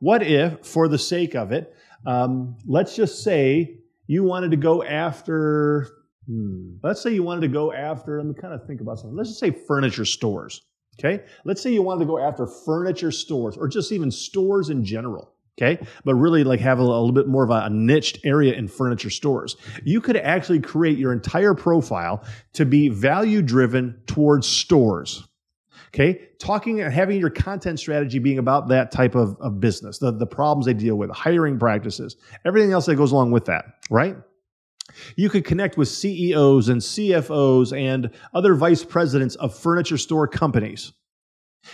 What 0.00 0.22
if, 0.22 0.66
for 0.66 0.88
the 0.88 0.98
sake 0.98 1.34
of 1.34 1.52
it, 1.52 1.74
um, 2.06 2.56
let's 2.66 2.96
just 2.96 3.22
say 3.22 3.78
you 4.08 4.24
wanted 4.24 4.50
to 4.50 4.56
go 4.56 4.82
after, 4.82 5.88
hmm, 6.26 6.74
let's 6.82 7.00
say 7.00 7.14
you 7.14 7.22
wanted 7.22 7.42
to 7.42 7.48
go 7.48 7.72
after, 7.72 8.18
let 8.18 8.26
me 8.26 8.34
kind 8.34 8.52
of 8.52 8.66
think 8.66 8.80
about 8.80 8.98
something. 8.98 9.16
Let's 9.16 9.30
just 9.30 9.40
say 9.40 9.52
furniture 9.52 10.04
stores. 10.04 10.62
Okay. 10.98 11.24
Let's 11.44 11.62
say 11.62 11.72
you 11.72 11.82
wanted 11.82 12.00
to 12.00 12.06
go 12.06 12.18
after 12.18 12.46
furniture 12.46 13.10
stores 13.10 13.56
or 13.56 13.68
just 13.68 13.92
even 13.92 14.10
stores 14.10 14.70
in 14.70 14.84
general. 14.84 15.32
Okay. 15.58 15.84
But 16.04 16.14
really 16.14 16.44
like 16.44 16.60
have 16.60 16.78
a, 16.78 16.82
little 16.82 17.12
bit 17.12 17.28
more 17.28 17.44
of 17.44 17.50
a, 17.50 17.64
a 17.64 17.70
niched 17.70 18.20
area 18.24 18.54
in 18.54 18.68
furniture 18.68 19.10
stores. 19.10 19.56
You 19.84 20.00
could 20.00 20.16
actually 20.16 20.60
create 20.60 20.98
your 20.98 21.12
entire 21.12 21.54
profile 21.54 22.24
to 22.54 22.64
be 22.64 22.88
value 22.88 23.42
driven 23.42 24.00
towards 24.06 24.46
stores. 24.46 25.26
Okay. 25.94 26.28
Talking 26.38 26.80
and 26.80 26.92
having 26.92 27.20
your 27.20 27.30
content 27.30 27.78
strategy 27.78 28.18
being 28.18 28.38
about 28.38 28.68
that 28.68 28.90
type 28.90 29.14
of, 29.14 29.36
of 29.40 29.60
business, 29.60 29.98
the, 29.98 30.10
the 30.10 30.26
problems 30.26 30.66
they 30.66 30.74
deal 30.74 30.96
with, 30.96 31.10
hiring 31.10 31.58
practices, 31.58 32.16
everything 32.46 32.72
else 32.72 32.86
that 32.86 32.96
goes 32.96 33.12
along 33.12 33.30
with 33.30 33.44
that. 33.46 33.64
Right. 33.90 34.16
You 35.16 35.28
could 35.28 35.44
connect 35.44 35.76
with 35.76 35.88
CEOs 35.88 36.68
and 36.68 36.80
CFOs 36.80 37.76
and 37.76 38.10
other 38.34 38.54
vice 38.54 38.84
presidents 38.84 39.34
of 39.36 39.56
furniture 39.56 39.98
store 39.98 40.26
companies. 40.28 40.92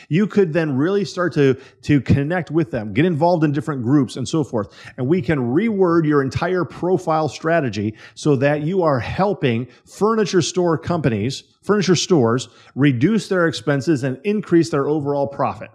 You 0.09 0.27
could 0.27 0.53
then 0.53 0.77
really 0.77 1.05
start 1.05 1.33
to, 1.35 1.55
to 1.83 2.01
connect 2.01 2.51
with 2.51 2.71
them, 2.71 2.93
get 2.93 3.05
involved 3.05 3.45
in 3.45 3.53
different 3.53 3.83
groups 3.83 4.17
and 4.17 4.29
so 4.29 4.45
forth. 4.45 4.75
And 4.97 5.07
we 5.07 5.23
can 5.23 5.39
reword 5.39 6.07
your 6.07 6.23
entire 6.23 6.65
profile 6.65 7.29
strategy 7.29 7.95
so 8.15 8.37
that 8.37 8.63
you 8.63 8.83
are 8.83 9.01
helping 9.01 9.67
furniture 9.87 10.43
store 10.43 10.77
companies, 10.77 11.45
furniture 11.63 11.97
stores, 11.97 12.49
reduce 12.75 13.29
their 13.29 13.47
expenses 13.47 14.05
and 14.05 14.21
increase 14.25 14.71
their 14.71 14.89
overall 14.89 15.27
profit. 15.27 15.71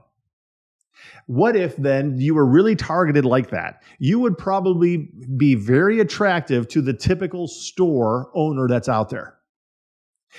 What 1.27 1.55
if 1.55 1.75
then 1.77 2.19
you 2.19 2.35
were 2.35 2.45
really 2.45 2.75
targeted 2.75 3.25
like 3.25 3.49
that? 3.49 3.83
You 3.99 4.19
would 4.19 4.37
probably 4.37 5.09
be 5.37 5.55
very 5.55 5.99
attractive 5.99 6.67
to 6.69 6.81
the 6.81 6.93
typical 6.93 7.47
store 7.47 8.29
owner 8.33 8.67
that's 8.67 8.89
out 8.89 9.09
there. 9.09 9.37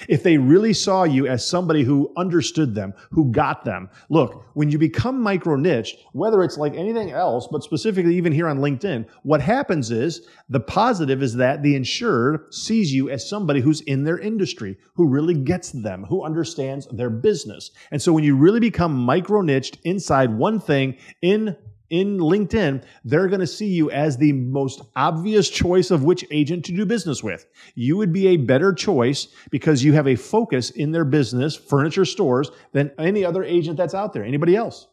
If 0.09 0.23
they 0.23 0.39
really 0.39 0.73
saw 0.73 1.05
you 1.05 1.27
as 1.27 1.49
somebody 1.49 1.83
who 1.83 2.13
understood 2.17 2.75
them, 2.75 2.95
who 3.11 3.31
got 3.31 3.65
them. 3.65 3.89
Look, 4.11 4.45
when 4.55 4.71
you 4.71 4.79
become 4.79 5.21
micro 5.21 5.57
niche, 5.57 5.97
whether 6.13 6.43
it's 6.43 6.59
like 6.59 6.75
anything 6.75 7.11
else, 7.11 7.49
but 7.51 7.63
specifically 7.63 8.17
even 8.17 8.33
here 8.33 8.49
on 8.49 8.59
LinkedIn, 8.59 9.07
what 9.23 9.41
happens 9.41 9.91
is 9.91 10.27
the 10.49 10.61
positive 10.61 11.23
is 11.23 11.35
that 11.35 11.63
the 11.63 11.77
insured 11.77 12.53
sees 12.53 12.93
you 12.93 13.11
as 13.11 13.29
somebody 13.29 13.61
who's 13.61 13.81
in 13.83 14.05
their 14.05 14.19
industry, 14.19 14.77
who 14.95 15.09
really 15.09 15.35
gets 15.35 15.71
them, 15.71 16.05
who 16.05 16.25
understands 16.25 16.87
their 16.89 17.11
business. 17.11 17.71
And 17.91 18.01
so 18.01 18.13
when 18.13 18.25
you 18.25 18.37
really 18.37 18.61
become 18.61 18.95
micro 18.95 19.41
niched 19.41 19.79
inside 19.85 20.37
one 20.37 20.61
thing 20.61 20.97
in 21.23 21.57
in 21.91 22.19
LinkedIn, 22.19 22.83
they're 23.05 23.29
going 23.29 23.41
to 23.41 23.47
see 23.47 23.67
you 23.67 23.91
as 23.91 24.17
the 24.17 24.33
most 24.33 24.83
obvious 24.97 25.49
choice 25.49 25.91
of 25.91 26.05
which 26.05 26.25
agent 26.31 26.65
to 26.65 26.73
do 26.73 26.87
business 26.87 27.23
with. 27.23 27.47
You 27.75 27.97
would 27.97 28.13
be 28.13 28.29
a 28.29 28.37
better 28.37 28.73
choice 28.73 29.29
because 29.51 29.85
you 29.85 29.93
have 29.93 30.09
a 30.09 30.17
focus 30.17 30.71
in 30.71 30.93
their 30.93 31.05
business, 31.05 31.55
furniture 31.55 32.05
stores, 32.05 32.51
than 32.73 32.91
any 32.99 33.25
other 33.25 33.45
agent 33.45 33.77
that's 33.77 33.95
out 33.95 34.13
there, 34.13 34.25
anybody 34.25 34.57
else. 34.57 34.87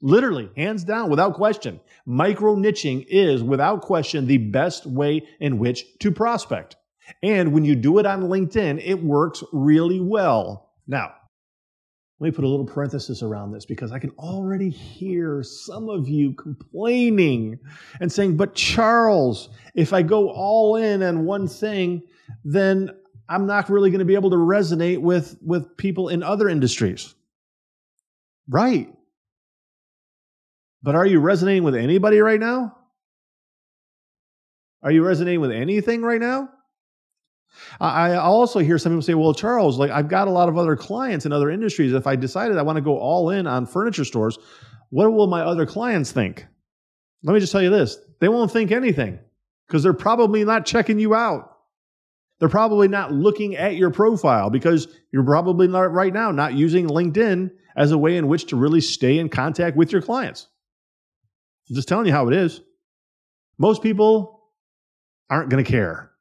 Literally, 0.00 0.48
hands 0.56 0.84
down, 0.84 1.10
without 1.10 1.34
question. 1.34 1.80
Micro 2.06 2.54
niching 2.54 3.04
is, 3.08 3.42
without 3.42 3.80
question, 3.80 4.26
the 4.26 4.38
best 4.38 4.86
way 4.86 5.26
in 5.40 5.58
which 5.58 5.98
to 5.98 6.12
prospect. 6.12 6.76
And 7.22 7.52
when 7.52 7.64
you 7.64 7.74
do 7.74 7.98
it 7.98 8.06
on 8.06 8.24
LinkedIn, 8.24 8.80
it 8.84 9.02
works 9.02 9.42
really 9.52 9.98
well. 9.98 10.70
Now, 10.86 11.14
let 12.20 12.26
me 12.26 12.30
put 12.32 12.44
a 12.44 12.48
little 12.48 12.66
parenthesis 12.66 13.22
around 13.22 13.52
this 13.52 13.64
because 13.64 13.92
I 13.92 14.00
can 14.00 14.10
already 14.18 14.70
hear 14.70 15.42
some 15.44 15.88
of 15.88 16.08
you 16.08 16.32
complaining 16.32 17.60
and 18.00 18.10
saying, 18.10 18.36
but 18.36 18.54
Charles, 18.54 19.50
if 19.74 19.92
I 19.92 20.02
go 20.02 20.28
all 20.30 20.74
in 20.74 21.02
on 21.04 21.24
one 21.24 21.46
thing, 21.46 22.02
then 22.44 22.90
I'm 23.28 23.46
not 23.46 23.70
really 23.70 23.90
going 23.90 24.00
to 24.00 24.04
be 24.04 24.16
able 24.16 24.30
to 24.30 24.36
resonate 24.36 24.98
with, 25.00 25.36
with 25.42 25.76
people 25.76 26.08
in 26.08 26.24
other 26.24 26.48
industries. 26.48 27.14
Right. 28.48 28.92
But 30.82 30.96
are 30.96 31.06
you 31.06 31.20
resonating 31.20 31.62
with 31.62 31.76
anybody 31.76 32.18
right 32.18 32.40
now? 32.40 32.76
Are 34.82 34.90
you 34.90 35.04
resonating 35.04 35.40
with 35.40 35.52
anything 35.52 36.02
right 36.02 36.20
now? 36.20 36.48
I 37.80 38.14
also 38.14 38.60
hear 38.60 38.78
some 38.78 38.92
people 38.92 39.02
say, 39.02 39.14
well, 39.14 39.34
Charles, 39.34 39.78
like 39.78 39.90
I've 39.90 40.08
got 40.08 40.28
a 40.28 40.30
lot 40.30 40.48
of 40.48 40.56
other 40.56 40.76
clients 40.76 41.26
in 41.26 41.32
other 41.32 41.50
industries. 41.50 41.92
If 41.92 42.06
I 42.06 42.16
decided 42.16 42.56
I 42.56 42.62
want 42.62 42.76
to 42.76 42.82
go 42.82 42.98
all 42.98 43.30
in 43.30 43.46
on 43.46 43.66
furniture 43.66 44.04
stores, 44.04 44.38
what 44.90 45.12
will 45.12 45.26
my 45.26 45.42
other 45.42 45.66
clients 45.66 46.12
think? 46.12 46.46
Let 47.22 47.34
me 47.34 47.40
just 47.40 47.52
tell 47.52 47.62
you 47.62 47.70
this 47.70 47.98
they 48.20 48.28
won't 48.28 48.50
think 48.50 48.72
anything 48.72 49.18
because 49.66 49.82
they're 49.82 49.92
probably 49.92 50.44
not 50.44 50.66
checking 50.66 50.98
you 50.98 51.14
out. 51.14 51.56
They're 52.38 52.48
probably 52.48 52.88
not 52.88 53.12
looking 53.12 53.56
at 53.56 53.76
your 53.76 53.90
profile 53.90 54.48
because 54.50 54.88
you're 55.12 55.24
probably 55.24 55.66
not 55.66 55.92
right 55.92 56.12
now 56.12 56.30
not 56.30 56.54
using 56.54 56.86
LinkedIn 56.86 57.50
as 57.76 57.90
a 57.90 57.98
way 57.98 58.16
in 58.16 58.28
which 58.28 58.46
to 58.46 58.56
really 58.56 58.80
stay 58.80 59.18
in 59.18 59.28
contact 59.28 59.76
with 59.76 59.92
your 59.92 60.02
clients. 60.02 60.46
I'm 61.68 61.76
just 61.76 61.88
telling 61.88 62.06
you 62.06 62.12
how 62.12 62.28
it 62.28 62.34
is. 62.34 62.60
Most 63.58 63.82
people 63.82 64.44
aren't 65.28 65.50
going 65.50 65.62
to 65.62 65.70
care. 65.70 66.12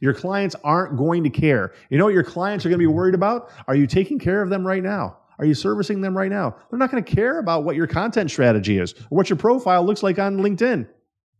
Your 0.00 0.14
clients 0.14 0.56
aren't 0.64 0.96
going 0.96 1.24
to 1.24 1.30
care. 1.30 1.72
You 1.90 1.98
know 1.98 2.04
what 2.04 2.14
your 2.14 2.24
clients 2.24 2.64
are 2.64 2.68
going 2.68 2.78
to 2.78 2.82
be 2.82 2.86
worried 2.86 3.14
about? 3.14 3.50
Are 3.66 3.74
you 3.74 3.86
taking 3.86 4.18
care 4.18 4.42
of 4.42 4.50
them 4.50 4.66
right 4.66 4.82
now? 4.82 5.18
Are 5.38 5.44
you 5.44 5.54
servicing 5.54 6.00
them 6.00 6.16
right 6.16 6.30
now? 6.30 6.56
They're 6.70 6.78
not 6.78 6.90
going 6.90 7.04
to 7.04 7.14
care 7.14 7.38
about 7.38 7.64
what 7.64 7.76
your 7.76 7.86
content 7.86 8.30
strategy 8.30 8.78
is 8.78 8.94
or 9.10 9.16
what 9.16 9.28
your 9.28 9.36
profile 9.36 9.84
looks 9.84 10.02
like 10.02 10.18
on 10.18 10.38
LinkedIn. 10.38 10.88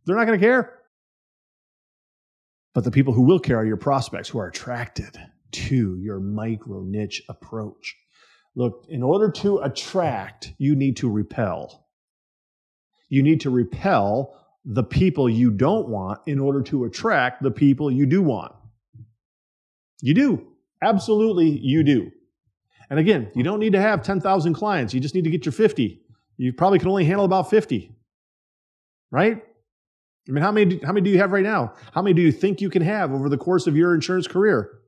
They're 0.05 0.15
not 0.15 0.25
going 0.25 0.39
to 0.39 0.45
care. 0.45 0.73
But 2.73 2.83
the 2.83 2.91
people 2.91 3.13
who 3.13 3.23
will 3.23 3.39
care 3.39 3.57
are 3.57 3.65
your 3.65 3.77
prospects 3.77 4.29
who 4.29 4.39
are 4.39 4.47
attracted 4.47 5.17
to 5.51 5.97
your 5.97 6.19
micro 6.19 6.81
niche 6.81 7.23
approach. 7.27 7.95
Look, 8.55 8.85
in 8.89 9.01
order 9.01 9.31
to 9.31 9.59
attract, 9.59 10.53
you 10.57 10.75
need 10.75 10.97
to 10.97 11.09
repel. 11.09 11.87
You 13.09 13.23
need 13.23 13.41
to 13.41 13.49
repel 13.49 14.39
the 14.69 14.83
people 14.83 15.29
you 15.29 15.49
don't 15.49 15.87
want 15.87 16.19
in 16.25 16.39
order 16.39 16.61
to 16.61 16.83
attract 16.83 17.41
the 17.41 17.49
people 17.49 17.89
you 17.89 18.05
do 18.05 18.21
want. 18.21 18.53
You 20.01 20.13
do. 20.13 20.45
Absolutely, 20.81 21.49
you 21.49 21.83
do. 21.83 22.11
And 22.89 22.99
again, 22.99 23.31
you 23.33 23.43
don't 23.43 23.59
need 23.59 23.71
to 23.73 23.81
have 23.81 24.03
10,000 24.03 24.53
clients. 24.53 24.93
You 24.93 24.99
just 24.99 25.15
need 25.15 25.23
to 25.23 25.29
get 25.29 25.45
your 25.45 25.53
50. 25.53 26.01
You 26.35 26.53
probably 26.53 26.79
can 26.79 26.89
only 26.89 27.05
handle 27.05 27.23
about 27.23 27.49
50. 27.49 27.95
Right? 29.09 29.41
I 30.27 30.31
mean, 30.31 30.43
how 30.43 30.51
many, 30.51 30.79
how 30.83 30.91
many 30.91 31.05
do 31.05 31.09
you 31.09 31.19
have 31.19 31.31
right 31.31 31.43
now? 31.43 31.73
How 31.93 32.01
many 32.01 32.13
do 32.13 32.21
you 32.21 32.33
think 32.33 32.59
you 32.59 32.69
can 32.69 32.81
have 32.81 33.13
over 33.13 33.29
the 33.29 33.37
course 33.37 33.67
of 33.67 33.77
your 33.77 33.95
insurance 33.95 34.27
career? 34.27 34.79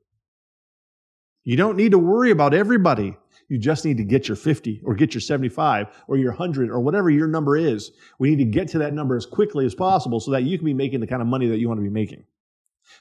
You 1.42 1.56
don't 1.56 1.76
need 1.76 1.92
to 1.92 1.98
worry 1.98 2.30
about 2.30 2.52
everybody. 2.52 3.16
You 3.50 3.58
just 3.58 3.84
need 3.84 3.96
to 3.96 4.04
get 4.04 4.28
your 4.28 4.36
50 4.36 4.80
or 4.84 4.94
get 4.94 5.12
your 5.12 5.20
75 5.20 5.88
or 6.06 6.16
your 6.16 6.30
100 6.30 6.70
or 6.70 6.78
whatever 6.78 7.10
your 7.10 7.26
number 7.26 7.56
is. 7.56 7.90
We 8.20 8.30
need 8.30 8.44
to 8.44 8.44
get 8.44 8.68
to 8.68 8.78
that 8.78 8.94
number 8.94 9.16
as 9.16 9.26
quickly 9.26 9.66
as 9.66 9.74
possible 9.74 10.20
so 10.20 10.30
that 10.30 10.44
you 10.44 10.56
can 10.56 10.64
be 10.64 10.72
making 10.72 11.00
the 11.00 11.08
kind 11.08 11.20
of 11.20 11.26
money 11.26 11.48
that 11.48 11.58
you 11.58 11.66
want 11.66 11.78
to 11.78 11.82
be 11.82 11.90
making. 11.90 12.22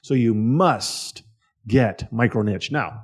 So 0.02 0.16
you 0.16 0.34
must 0.34 1.22
get 1.68 2.12
micro 2.12 2.42
niche. 2.42 2.72
Now, 2.72 3.04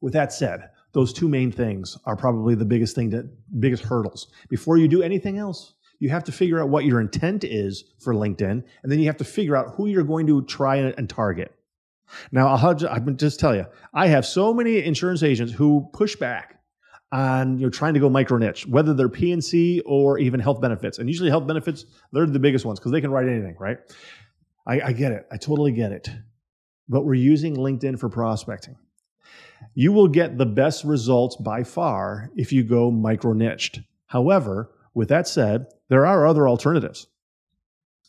with 0.00 0.12
that 0.14 0.32
said, 0.32 0.70
those 0.92 1.12
two 1.12 1.28
main 1.28 1.52
things 1.52 1.96
are 2.04 2.16
probably 2.16 2.56
the 2.56 2.64
biggest 2.64 2.96
thing 2.96 3.10
that 3.10 3.30
biggest 3.60 3.84
hurdles. 3.84 4.26
Before 4.48 4.76
you 4.76 4.88
do 4.88 5.02
anything 5.02 5.38
else, 5.38 5.74
you 6.00 6.08
have 6.08 6.24
to 6.24 6.32
figure 6.32 6.60
out 6.60 6.68
what 6.68 6.84
your 6.84 7.00
intent 7.00 7.44
is 7.44 7.84
for 8.00 8.12
LinkedIn, 8.12 8.64
and 8.82 8.92
then 8.92 8.98
you 8.98 9.06
have 9.06 9.16
to 9.18 9.24
figure 9.24 9.54
out 9.54 9.74
who 9.76 9.86
you're 9.86 10.02
going 10.02 10.26
to 10.26 10.42
try 10.42 10.76
and 10.76 11.08
target. 11.08 11.54
Now, 12.32 12.48
I'll 12.48 12.74
just 13.14 13.40
tell 13.40 13.54
you, 13.54 13.66
I 13.92 14.08
have 14.08 14.26
so 14.26 14.54
many 14.54 14.82
insurance 14.84 15.22
agents 15.22 15.52
who 15.52 15.88
push 15.92 16.16
back 16.16 16.60
on 17.10 17.58
you 17.58 17.66
know 17.66 17.70
trying 17.70 17.94
to 17.94 18.00
go 18.00 18.10
micro 18.10 18.38
niche, 18.38 18.66
whether 18.66 18.94
they're 18.94 19.08
P&C 19.08 19.80
or 19.86 20.18
even 20.18 20.40
health 20.40 20.60
benefits. 20.60 20.98
And 20.98 21.08
usually 21.08 21.30
health 21.30 21.46
benefits, 21.46 21.86
they're 22.12 22.26
the 22.26 22.38
biggest 22.38 22.64
ones 22.64 22.78
because 22.78 22.92
they 22.92 23.00
can 23.00 23.10
write 23.10 23.28
anything, 23.28 23.56
right? 23.58 23.78
I, 24.66 24.80
I 24.80 24.92
get 24.92 25.12
it. 25.12 25.26
I 25.32 25.36
totally 25.36 25.72
get 25.72 25.92
it. 25.92 26.08
But 26.88 27.04
we're 27.04 27.14
using 27.14 27.56
LinkedIn 27.56 27.98
for 27.98 28.08
prospecting. 28.08 28.76
You 29.74 29.92
will 29.92 30.08
get 30.08 30.38
the 30.38 30.46
best 30.46 30.84
results 30.84 31.36
by 31.36 31.64
far 31.64 32.30
if 32.36 32.52
you 32.52 32.62
go 32.62 32.90
micro 32.90 33.32
niched. 33.32 33.80
However, 34.06 34.70
with 34.94 35.08
that 35.08 35.28
said, 35.28 35.66
there 35.88 36.06
are 36.06 36.26
other 36.26 36.48
alternatives. 36.48 37.06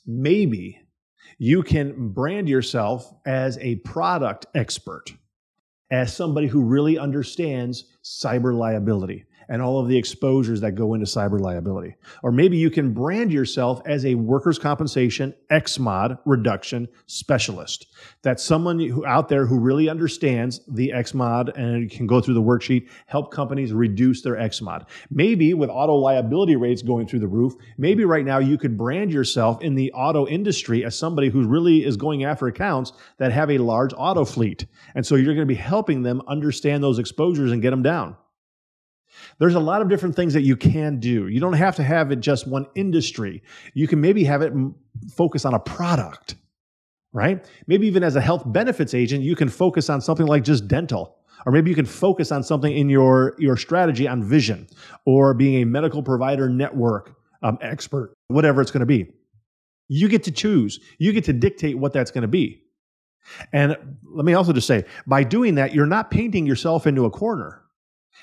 maybe 0.06 0.82
you 1.39 1.63
can 1.63 2.10
brand 2.10 2.47
yourself 2.47 3.13
as 3.25 3.58
a 3.60 3.78
product 3.78 4.45
expert, 4.54 5.13
as 5.89 6.15
somebody 6.15 6.47
who 6.47 6.62
really 6.62 6.99
understands 6.99 7.86
cyber 8.04 8.56
liability 8.56 9.25
and 9.50 9.62
all 9.62 9.80
of 9.80 9.88
the 9.88 9.98
exposures 9.98 10.62
that 10.62 10.74
go 10.74 10.94
into 10.94 11.06
cyber 11.06 11.40
liability. 11.40 11.96
Or 12.24 12.32
maybe 12.32 12.56
you 12.56 12.70
can 12.70 12.94
brand 12.94 13.34
yourself 13.34 13.82
as 13.86 14.06
a 14.06 14.16
workers' 14.16 14.60
compensation 14.60 15.34
XMOD 15.52 16.20
reduction 16.26 16.88
specialist. 17.08 17.88
That's 18.22 18.44
someone 18.44 18.80
who 18.80 19.06
out 19.06 19.28
there 19.28 19.46
who 19.46 19.60
really 19.60 19.90
understands 19.90 20.62
the 20.68 20.92
XMOD 20.96 21.58
and 21.58 21.90
can 21.90 22.06
go 22.06 22.22
through 22.22 22.36
the 22.36 22.42
worksheet, 22.42 22.90
help 23.08 23.32
companies 23.32 23.74
reduce 23.74 24.22
their 24.22 24.36
XMOD. 24.36 24.88
Maybe 25.10 25.54
with 25.54 25.70
auto 25.70 25.96
liability 25.96 26.56
rates 26.56 26.84
going 26.84 27.08
through 27.08 27.20
the 27.20 27.28
roof, 27.28 27.54
maybe 27.78 28.06
right 28.06 28.26
now 28.26 28.38
you 28.38 28.58
could 28.58 28.78
brand 28.78 29.12
yourself 29.12 29.62
in 29.62 29.74
the 29.76 29.92
auto 29.94 30.28
industry 30.28 30.86
as 30.86 30.98
somebody 30.98 31.30
who 31.30 31.48
really 31.48 31.84
is 31.84 31.98
going 31.98 32.24
after 32.24 32.48
accounts 32.48 32.94
that 33.18 33.32
have 33.32 33.50
a 33.50 33.58
large 33.58 33.94
auto 33.98 34.26
fleet. 34.26 34.66
And 34.94 35.06
so 35.06 35.16
you're 35.16 35.34
going 35.34 35.38
to 35.40 35.46
be 35.46 35.56
helping 35.56 36.04
them 36.04 36.22
understand 36.28 36.84
those 36.84 37.00
exposures 37.00 37.52
and 37.52 37.62
get 37.62 37.72
them 37.72 37.84
down. 37.84 38.16
There's 39.38 39.56
a 39.56 39.60
lot 39.60 39.82
of 39.82 39.90
different 39.90 40.16
things 40.16 40.34
that 40.34 40.42
you 40.42 40.56
can 40.56 41.00
do. 41.00 41.28
You 41.28 41.40
don't 41.40 41.54
have 41.54 41.76
to 41.78 41.84
have 41.84 42.12
it 42.12 42.20
just 42.20 42.48
one 42.48 42.68
industry. 42.76 43.44
You 43.74 43.88
can 43.88 44.02
maybe 44.02 44.24
have 44.24 44.42
it 44.42 44.54
focus 45.14 45.46
on 45.46 45.54
a 45.54 45.60
product, 45.60 46.36
right? 47.14 47.46
Maybe 47.68 47.88
even 47.88 48.04
as 48.04 48.16
a 48.16 48.22
health 48.22 48.44
benefits 48.46 48.94
agent, 48.94 49.24
you 49.24 49.36
can 49.36 49.50
focus 49.50 49.90
on 49.90 50.02
something 50.02 50.26
like 50.26 50.44
just 50.44 50.68
dental. 50.68 51.16
Or 51.46 51.52
maybe 51.52 51.70
you 51.70 51.76
can 51.76 51.86
focus 51.86 52.32
on 52.32 52.44
something 52.44 52.76
in 52.76 52.90
your, 52.90 53.36
your 53.40 53.56
strategy 53.56 54.08
on 54.08 54.22
vision 54.24 54.68
or 55.06 55.34
being 55.34 55.62
a 55.62 55.66
medical 55.66 56.04
provider 56.04 56.50
network 56.50 57.16
um, 57.42 57.58
expert, 57.62 58.14
whatever 58.28 58.62
it's 58.62 58.72
going 58.72 58.82
to 58.82 58.86
be. 58.86 59.08
You 59.88 60.10
get 60.10 60.24
to 60.24 60.32
choose. 60.32 60.80
You 60.98 61.14
get 61.14 61.24
to 61.26 61.34
dictate 61.34 61.78
what 61.78 61.94
that's 61.94 62.12
going 62.12 62.24
to 62.24 62.28
be. 62.28 62.64
And 63.54 63.76
let 64.04 64.26
me 64.26 64.34
also 64.34 64.54
just 64.54 64.68
say, 64.68 64.86
by 65.08 65.24
doing 65.24 65.56
that, 65.56 65.74
you're 65.74 65.86
not 65.86 66.12
painting 66.12 66.46
yourself 66.46 66.88
into 66.88 67.06
a 67.06 67.10
corner. 67.10 67.62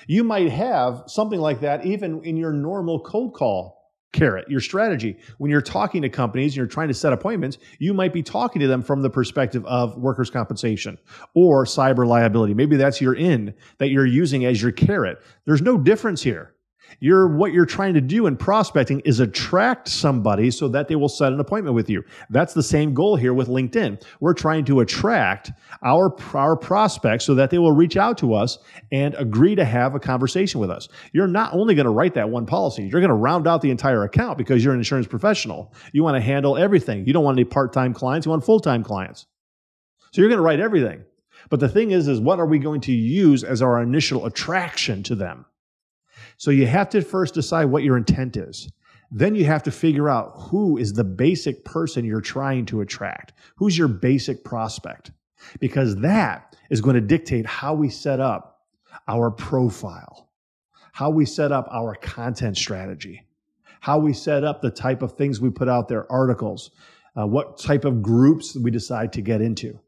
You 0.06 0.24
might 0.24 0.50
have 0.50 1.04
something 1.06 1.40
like 1.40 1.60
that 1.60 1.86
even 1.86 2.22
in 2.24 2.36
your 2.36 2.52
normal 2.52 3.00
cold 3.00 3.34
call 3.34 3.76
carrot, 4.12 4.48
your 4.48 4.60
strategy. 4.60 5.18
When 5.38 5.50
you're 5.50 5.60
talking 5.60 6.02
to 6.02 6.08
companies 6.08 6.52
and 6.52 6.56
you're 6.56 6.66
trying 6.66 6.88
to 6.88 6.94
set 6.94 7.12
appointments, 7.12 7.58
you 7.78 7.92
might 7.92 8.12
be 8.12 8.22
talking 8.22 8.60
to 8.60 8.66
them 8.66 8.82
from 8.82 9.02
the 9.02 9.10
perspective 9.10 9.64
of 9.66 9.96
workers' 9.96 10.30
compensation 10.30 10.98
or 11.34 11.64
cyber 11.64 12.06
liability. 12.06 12.54
Maybe 12.54 12.76
that's 12.76 13.00
your 13.00 13.14
in 13.14 13.54
that 13.78 13.90
you're 13.90 14.06
using 14.06 14.44
as 14.44 14.62
your 14.62 14.72
carrot. 14.72 15.18
There's 15.44 15.62
no 15.62 15.76
difference 15.76 16.22
here. 16.22 16.54
You're 17.00 17.28
what 17.28 17.52
you're 17.52 17.66
trying 17.66 17.94
to 17.94 18.00
do 18.00 18.26
in 18.26 18.36
prospecting 18.36 19.00
is 19.00 19.20
attract 19.20 19.88
somebody 19.88 20.50
so 20.50 20.68
that 20.68 20.88
they 20.88 20.96
will 20.96 21.08
set 21.08 21.32
an 21.32 21.40
appointment 21.40 21.74
with 21.74 21.90
you. 21.90 22.02
That's 22.30 22.54
the 22.54 22.62
same 22.62 22.94
goal 22.94 23.16
here 23.16 23.34
with 23.34 23.48
LinkedIn. 23.48 24.02
We're 24.20 24.34
trying 24.34 24.64
to 24.66 24.80
attract 24.80 25.52
our 25.82 26.14
our 26.34 26.56
prospects 26.56 27.24
so 27.24 27.34
that 27.34 27.50
they 27.50 27.58
will 27.58 27.72
reach 27.72 27.96
out 27.96 28.18
to 28.18 28.34
us 28.34 28.58
and 28.92 29.14
agree 29.14 29.54
to 29.54 29.64
have 29.64 29.94
a 29.94 30.00
conversation 30.00 30.60
with 30.60 30.70
us. 30.70 30.88
You're 31.12 31.26
not 31.26 31.52
only 31.52 31.74
going 31.74 31.84
to 31.84 31.90
write 31.90 32.14
that 32.14 32.30
one 32.30 32.46
policy, 32.46 32.84
you're 32.84 33.00
going 33.00 33.08
to 33.08 33.14
round 33.14 33.46
out 33.46 33.62
the 33.62 33.70
entire 33.70 34.04
account 34.04 34.38
because 34.38 34.64
you're 34.64 34.72
an 34.72 34.80
insurance 34.80 35.06
professional. 35.06 35.74
You 35.92 36.02
want 36.02 36.16
to 36.16 36.20
handle 36.20 36.56
everything. 36.56 37.06
You 37.06 37.12
don't 37.12 37.24
want 37.24 37.38
any 37.38 37.44
part-time 37.44 37.92
clients, 37.92 38.26
you 38.26 38.30
want 38.30 38.44
full-time 38.44 38.82
clients. 38.82 39.26
So 40.12 40.22
you're 40.22 40.30
going 40.30 40.38
to 40.38 40.44
write 40.44 40.60
everything. 40.60 41.04
But 41.50 41.60
the 41.60 41.68
thing 41.68 41.90
is 41.90 42.08
is 42.08 42.20
what 42.20 42.40
are 42.40 42.46
we 42.46 42.58
going 42.58 42.80
to 42.82 42.92
use 42.92 43.44
as 43.44 43.62
our 43.62 43.82
initial 43.82 44.26
attraction 44.26 45.02
to 45.04 45.14
them? 45.14 45.44
So 46.36 46.50
you 46.50 46.66
have 46.66 46.90
to 46.90 47.02
first 47.02 47.34
decide 47.34 47.66
what 47.66 47.82
your 47.82 47.96
intent 47.96 48.36
is. 48.36 48.70
Then 49.10 49.34
you 49.34 49.44
have 49.44 49.62
to 49.64 49.70
figure 49.70 50.08
out 50.08 50.32
who 50.36 50.76
is 50.76 50.92
the 50.92 51.04
basic 51.04 51.64
person 51.64 52.04
you're 52.04 52.20
trying 52.20 52.66
to 52.66 52.80
attract. 52.80 53.32
Who's 53.56 53.78
your 53.78 53.88
basic 53.88 54.44
prospect? 54.44 55.12
Because 55.60 55.96
that 55.96 56.56
is 56.70 56.80
going 56.80 56.94
to 56.94 57.00
dictate 57.00 57.46
how 57.46 57.74
we 57.74 57.88
set 57.88 58.20
up 58.20 58.64
our 59.06 59.30
profile, 59.30 60.28
how 60.92 61.10
we 61.10 61.24
set 61.24 61.52
up 61.52 61.68
our 61.70 61.94
content 61.94 62.56
strategy, 62.56 63.26
how 63.80 63.98
we 63.98 64.12
set 64.12 64.42
up 64.42 64.60
the 64.60 64.70
type 64.70 65.02
of 65.02 65.12
things 65.12 65.40
we 65.40 65.50
put 65.50 65.68
out 65.68 65.88
there, 65.88 66.10
articles, 66.10 66.72
uh, 67.16 67.26
what 67.26 67.58
type 67.58 67.84
of 67.84 68.02
groups 68.02 68.56
we 68.56 68.70
decide 68.70 69.12
to 69.12 69.22
get 69.22 69.40
into. 69.40 69.78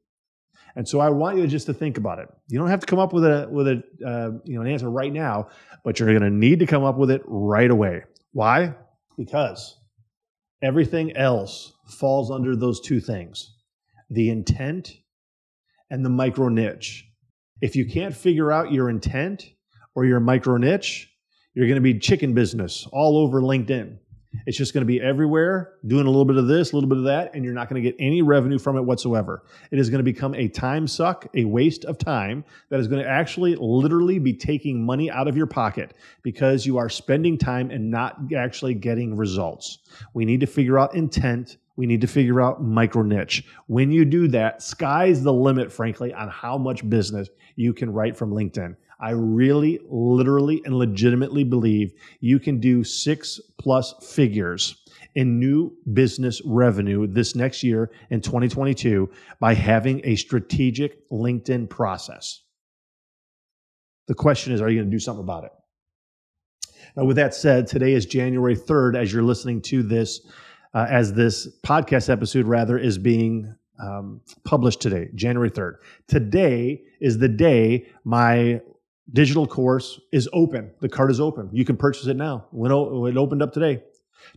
And 0.78 0.88
so 0.88 1.00
I 1.00 1.10
want 1.10 1.38
you 1.38 1.46
just 1.48 1.66
to 1.66 1.74
think 1.74 1.98
about 1.98 2.20
it. 2.20 2.28
You 2.46 2.56
don't 2.56 2.68
have 2.68 2.78
to 2.78 2.86
come 2.86 3.00
up 3.00 3.12
with 3.12 3.24
a 3.24 3.48
with 3.50 3.66
a 3.66 3.82
uh, 4.06 4.30
you 4.44 4.54
know 4.54 4.60
an 4.60 4.68
answer 4.68 4.88
right 4.88 5.12
now, 5.12 5.48
but 5.82 5.98
you're 5.98 6.08
going 6.08 6.22
to 6.22 6.30
need 6.30 6.60
to 6.60 6.66
come 6.66 6.84
up 6.84 6.96
with 6.96 7.10
it 7.10 7.20
right 7.26 7.68
away. 7.68 8.04
Why? 8.30 8.76
Because 9.16 9.76
everything 10.62 11.16
else 11.16 11.72
falls 11.98 12.30
under 12.30 12.54
those 12.54 12.80
two 12.80 13.00
things: 13.00 13.56
the 14.08 14.30
intent 14.30 14.92
and 15.90 16.04
the 16.04 16.10
micro 16.10 16.48
niche. 16.48 17.04
If 17.60 17.74
you 17.74 17.84
can't 17.84 18.14
figure 18.14 18.52
out 18.52 18.70
your 18.70 18.88
intent 18.88 19.50
or 19.96 20.04
your 20.04 20.20
micro 20.20 20.58
niche, 20.58 21.10
you're 21.54 21.66
going 21.66 21.74
to 21.74 21.80
be 21.80 21.98
chicken 21.98 22.34
business 22.34 22.86
all 22.92 23.18
over 23.18 23.42
LinkedIn. 23.42 23.98
It's 24.46 24.56
just 24.56 24.74
going 24.74 24.82
to 24.82 24.86
be 24.86 25.00
everywhere, 25.00 25.74
doing 25.86 26.06
a 26.06 26.10
little 26.10 26.24
bit 26.24 26.36
of 26.36 26.46
this, 26.46 26.72
a 26.72 26.76
little 26.76 26.88
bit 26.88 26.98
of 26.98 27.04
that, 27.04 27.34
and 27.34 27.44
you're 27.44 27.54
not 27.54 27.68
going 27.68 27.82
to 27.82 27.90
get 27.90 27.96
any 27.98 28.22
revenue 28.22 28.58
from 28.58 28.76
it 28.76 28.82
whatsoever. 28.82 29.44
It 29.70 29.78
is 29.78 29.90
going 29.90 29.98
to 29.98 30.04
become 30.04 30.34
a 30.34 30.48
time 30.48 30.86
suck, 30.86 31.26
a 31.34 31.44
waste 31.44 31.84
of 31.84 31.98
time 31.98 32.44
that 32.70 32.80
is 32.80 32.88
going 32.88 33.02
to 33.02 33.08
actually 33.08 33.56
literally 33.56 34.18
be 34.18 34.32
taking 34.32 34.84
money 34.84 35.10
out 35.10 35.28
of 35.28 35.36
your 35.36 35.46
pocket 35.46 35.94
because 36.22 36.66
you 36.66 36.78
are 36.78 36.88
spending 36.88 37.38
time 37.38 37.70
and 37.70 37.90
not 37.90 38.18
actually 38.36 38.74
getting 38.74 39.16
results. 39.16 39.78
We 40.14 40.24
need 40.24 40.40
to 40.40 40.46
figure 40.46 40.78
out 40.78 40.94
intent. 40.94 41.58
We 41.76 41.86
need 41.86 42.00
to 42.00 42.06
figure 42.06 42.40
out 42.40 42.62
micro 42.62 43.02
niche. 43.02 43.44
When 43.66 43.92
you 43.92 44.04
do 44.04 44.28
that, 44.28 44.62
sky's 44.62 45.22
the 45.22 45.32
limit, 45.32 45.70
frankly, 45.72 46.12
on 46.12 46.28
how 46.28 46.58
much 46.58 46.88
business 46.88 47.28
you 47.54 47.72
can 47.72 47.92
write 47.92 48.16
from 48.16 48.30
LinkedIn. 48.30 48.76
I 49.00 49.10
really, 49.10 49.78
literally, 49.88 50.60
and 50.64 50.74
legitimately 50.74 51.44
believe 51.44 51.92
you 52.20 52.38
can 52.38 52.58
do 52.58 52.82
six 52.82 53.40
plus 53.58 53.94
figures 54.02 54.84
in 55.14 55.38
new 55.38 55.72
business 55.92 56.42
revenue 56.44 57.06
this 57.06 57.34
next 57.34 57.62
year 57.62 57.90
in 58.10 58.20
2022 58.20 59.08
by 59.40 59.54
having 59.54 60.00
a 60.04 60.16
strategic 60.16 61.08
LinkedIn 61.10 61.68
process. 61.68 62.42
The 64.08 64.14
question 64.14 64.52
is, 64.52 64.60
are 64.60 64.68
you 64.68 64.78
going 64.78 64.90
to 64.90 64.94
do 64.94 65.00
something 65.00 65.22
about 65.22 65.44
it? 65.44 65.52
Now, 66.96 67.04
with 67.04 67.16
that 67.16 67.34
said, 67.34 67.66
today 67.66 67.92
is 67.92 68.06
January 68.06 68.56
3rd 68.56 68.96
as 68.96 69.12
you're 69.12 69.22
listening 69.22 69.60
to 69.62 69.82
this, 69.82 70.26
uh, 70.74 70.86
as 70.88 71.12
this 71.12 71.48
podcast 71.64 72.08
episode 72.10 72.46
rather 72.46 72.78
is 72.78 72.98
being 72.98 73.54
um, 73.80 74.20
published 74.44 74.80
today, 74.80 75.08
January 75.14 75.50
3rd. 75.50 75.74
Today 76.08 76.82
is 77.00 77.18
the 77.18 77.28
day 77.28 77.86
my 78.04 78.60
digital 79.12 79.46
course 79.46 80.00
is 80.12 80.28
open. 80.32 80.72
The 80.80 80.88
card 80.88 81.10
is 81.10 81.20
open. 81.20 81.48
You 81.52 81.64
can 81.64 81.76
purchase 81.76 82.06
it 82.06 82.16
now. 82.16 82.46
When 82.50 82.70
it 82.70 83.16
opened 83.16 83.42
up 83.42 83.52
today. 83.52 83.82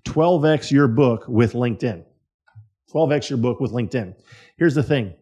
12x 0.06 0.72
your 0.72 0.88
book 0.88 1.26
with 1.28 1.54
LinkedIn. 1.54 2.04
12x 2.94 3.30
your 3.30 3.38
book 3.38 3.60
with 3.60 3.72
LinkedIn. 3.72 4.16
Here's 4.58 4.76
the 4.76 4.84
thing. 4.84 5.14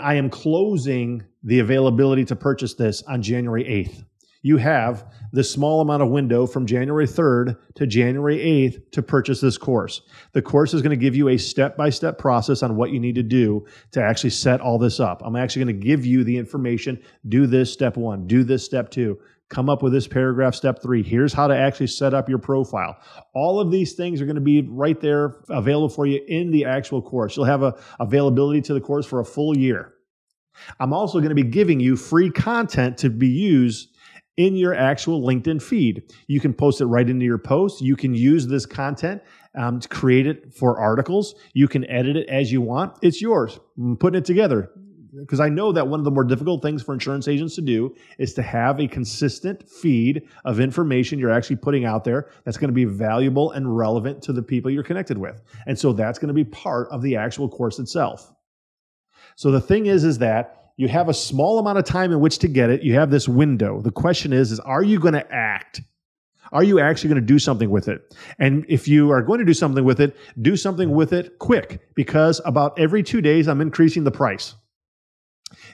I 0.00 0.14
am 0.14 0.28
closing 0.28 1.22
the 1.44 1.60
availability 1.60 2.24
to 2.26 2.36
purchase 2.36 2.74
this 2.74 3.02
on 3.04 3.22
January 3.22 3.64
8th 3.64 4.04
you 4.48 4.56
have 4.56 5.04
this 5.30 5.52
small 5.52 5.82
amount 5.82 6.02
of 6.02 6.08
window 6.08 6.46
from 6.46 6.64
January 6.64 7.06
3rd 7.06 7.58
to 7.74 7.86
January 7.86 8.38
8th 8.38 8.90
to 8.92 9.02
purchase 9.02 9.42
this 9.42 9.58
course. 9.58 10.00
The 10.32 10.40
course 10.40 10.72
is 10.72 10.80
going 10.80 10.98
to 10.98 11.04
give 11.04 11.14
you 11.14 11.28
a 11.28 11.36
step 11.36 11.76
by 11.76 11.90
step 11.90 12.16
process 12.16 12.62
on 12.62 12.74
what 12.74 12.90
you 12.90 12.98
need 12.98 13.14
to 13.16 13.22
do 13.22 13.66
to 13.92 14.02
actually 14.02 14.30
set 14.30 14.62
all 14.62 14.78
this 14.78 15.00
up. 15.00 15.20
I'm 15.22 15.36
actually 15.36 15.66
going 15.66 15.80
to 15.80 15.86
give 15.86 16.06
you 16.06 16.24
the 16.24 16.38
information. 16.38 17.00
Do 17.28 17.46
this 17.46 17.70
step 17.70 17.98
one, 17.98 18.26
do 18.26 18.42
this 18.42 18.64
step 18.64 18.90
two, 18.90 19.18
come 19.50 19.68
up 19.68 19.82
with 19.82 19.92
this 19.92 20.08
paragraph 20.08 20.54
step 20.54 20.80
three. 20.80 21.02
Here's 21.02 21.34
how 21.34 21.46
to 21.46 21.56
actually 21.56 21.88
set 21.88 22.14
up 22.14 22.26
your 22.26 22.38
profile. 22.38 22.96
All 23.34 23.60
of 23.60 23.70
these 23.70 23.92
things 23.92 24.22
are 24.22 24.26
going 24.26 24.36
to 24.36 24.40
be 24.40 24.62
right 24.62 24.98
there 24.98 25.36
available 25.50 25.90
for 25.90 26.06
you 26.06 26.24
in 26.26 26.50
the 26.52 26.64
actual 26.64 27.02
course. 27.02 27.36
You'll 27.36 27.44
have 27.44 27.62
a 27.62 27.78
availability 28.00 28.62
to 28.62 28.72
the 28.72 28.80
course 28.80 29.04
for 29.04 29.20
a 29.20 29.26
full 29.26 29.56
year. 29.58 29.92
I'm 30.80 30.92
also 30.92 31.18
going 31.18 31.28
to 31.28 31.34
be 31.34 31.44
giving 31.44 31.80
you 31.80 31.96
free 31.96 32.30
content 32.30 32.98
to 32.98 33.10
be 33.10 33.28
used 33.28 33.90
in 34.38 34.56
your 34.56 34.72
actual 34.72 35.20
LinkedIn 35.20 35.60
feed. 35.60 36.04
You 36.28 36.40
can 36.40 36.54
post 36.54 36.80
it 36.80 36.86
right 36.86 37.08
into 37.08 37.26
your 37.26 37.38
post. 37.38 37.82
You 37.82 37.96
can 37.96 38.14
use 38.14 38.46
this 38.46 38.64
content 38.64 39.20
um, 39.54 39.80
to 39.80 39.88
create 39.88 40.26
it 40.26 40.54
for 40.54 40.78
articles. 40.78 41.34
You 41.52 41.68
can 41.68 41.84
edit 41.90 42.16
it 42.16 42.28
as 42.28 42.50
you 42.50 42.62
want. 42.62 42.96
It's 43.02 43.20
yours. 43.20 43.58
I'm 43.76 43.96
putting 43.96 44.18
it 44.18 44.24
together 44.24 44.70
because 45.20 45.40
I 45.40 45.48
know 45.48 45.72
that 45.72 45.88
one 45.88 45.98
of 45.98 46.04
the 46.04 46.12
more 46.12 46.22
difficult 46.22 46.62
things 46.62 46.82
for 46.82 46.94
insurance 46.94 47.26
agents 47.26 47.56
to 47.56 47.62
do 47.62 47.96
is 48.18 48.32
to 48.34 48.42
have 48.42 48.78
a 48.78 48.86
consistent 48.86 49.68
feed 49.68 50.28
of 50.44 50.60
information 50.60 51.18
you're 51.18 51.32
actually 51.32 51.56
putting 51.56 51.84
out 51.84 52.04
there 52.04 52.30
that's 52.44 52.58
going 52.58 52.68
to 52.68 52.74
be 52.74 52.84
valuable 52.84 53.50
and 53.50 53.76
relevant 53.76 54.22
to 54.22 54.32
the 54.32 54.42
people 54.42 54.70
you're 54.70 54.84
connected 54.84 55.18
with. 55.18 55.42
And 55.66 55.76
so 55.76 55.92
that's 55.92 56.18
going 56.18 56.28
to 56.28 56.34
be 56.34 56.44
part 56.44 56.88
of 56.92 57.02
the 57.02 57.16
actual 57.16 57.48
course 57.48 57.80
itself. 57.80 58.32
So 59.34 59.50
the 59.50 59.60
thing 59.60 59.86
is, 59.86 60.04
is 60.04 60.18
that 60.18 60.57
you 60.78 60.86
have 60.88 61.08
a 61.08 61.14
small 61.14 61.58
amount 61.58 61.76
of 61.76 61.84
time 61.84 62.12
in 62.12 62.20
which 62.20 62.38
to 62.38 62.48
get 62.48 62.70
it. 62.70 62.82
You 62.82 62.94
have 62.94 63.10
this 63.10 63.28
window. 63.28 63.82
The 63.82 63.90
question 63.90 64.32
is, 64.32 64.52
is 64.52 64.60
are 64.60 64.82
you 64.82 64.98
going 64.98 65.14
to 65.14 65.32
act? 65.34 65.82
Are 66.52 66.62
you 66.62 66.80
actually 66.80 67.08
going 67.08 67.20
to 67.20 67.26
do 67.26 67.38
something 67.38 67.68
with 67.68 67.88
it? 67.88 68.16
And 68.38 68.64
if 68.68 68.88
you 68.88 69.10
are 69.10 69.20
going 69.20 69.40
to 69.40 69.44
do 69.44 69.52
something 69.52 69.84
with 69.84 70.00
it, 70.00 70.16
do 70.40 70.56
something 70.56 70.92
with 70.92 71.12
it 71.12 71.38
quick 71.40 71.82
because 71.94 72.40
about 72.46 72.78
every 72.78 73.02
two 73.02 73.20
days, 73.20 73.48
I'm 73.48 73.60
increasing 73.60 74.04
the 74.04 74.12
price. 74.12 74.54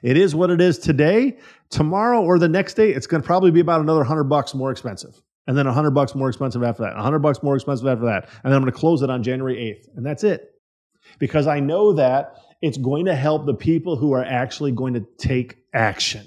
It 0.02 0.16
is 0.16 0.34
what 0.34 0.50
it 0.50 0.60
is 0.60 0.78
today. 0.78 1.38
Tomorrow 1.68 2.22
or 2.22 2.38
the 2.38 2.48
next 2.48 2.74
day, 2.74 2.90
it's 2.90 3.06
going 3.06 3.22
to 3.22 3.26
probably 3.26 3.50
be 3.50 3.60
about 3.60 3.82
another 3.82 4.00
100 4.00 4.24
bucks 4.24 4.54
more 4.54 4.70
expensive. 4.70 5.20
And 5.46 5.56
then 5.56 5.66
100 5.66 5.90
bucks 5.90 6.14
more 6.14 6.28
expensive 6.28 6.62
after 6.62 6.82
that. 6.84 6.94
100 6.94 7.18
bucks 7.18 7.42
more 7.42 7.54
expensive 7.54 7.86
after 7.86 8.06
that. 8.06 8.24
And 8.42 8.50
then 8.50 8.54
I'm 8.54 8.62
going 8.62 8.72
to 8.72 8.78
close 8.78 9.02
it 9.02 9.10
on 9.10 9.22
January 9.22 9.56
8th. 9.56 9.96
And 9.96 10.06
that's 10.06 10.24
it. 10.24 10.54
Because 11.18 11.46
I 11.46 11.60
know 11.60 11.92
that 11.92 12.38
it's 12.64 12.78
going 12.78 13.04
to 13.04 13.14
help 13.14 13.46
the 13.46 13.54
people 13.54 13.96
who 13.96 14.12
are 14.12 14.24
actually 14.24 14.72
going 14.72 14.94
to 14.94 15.06
take 15.18 15.58
action. 15.72 16.26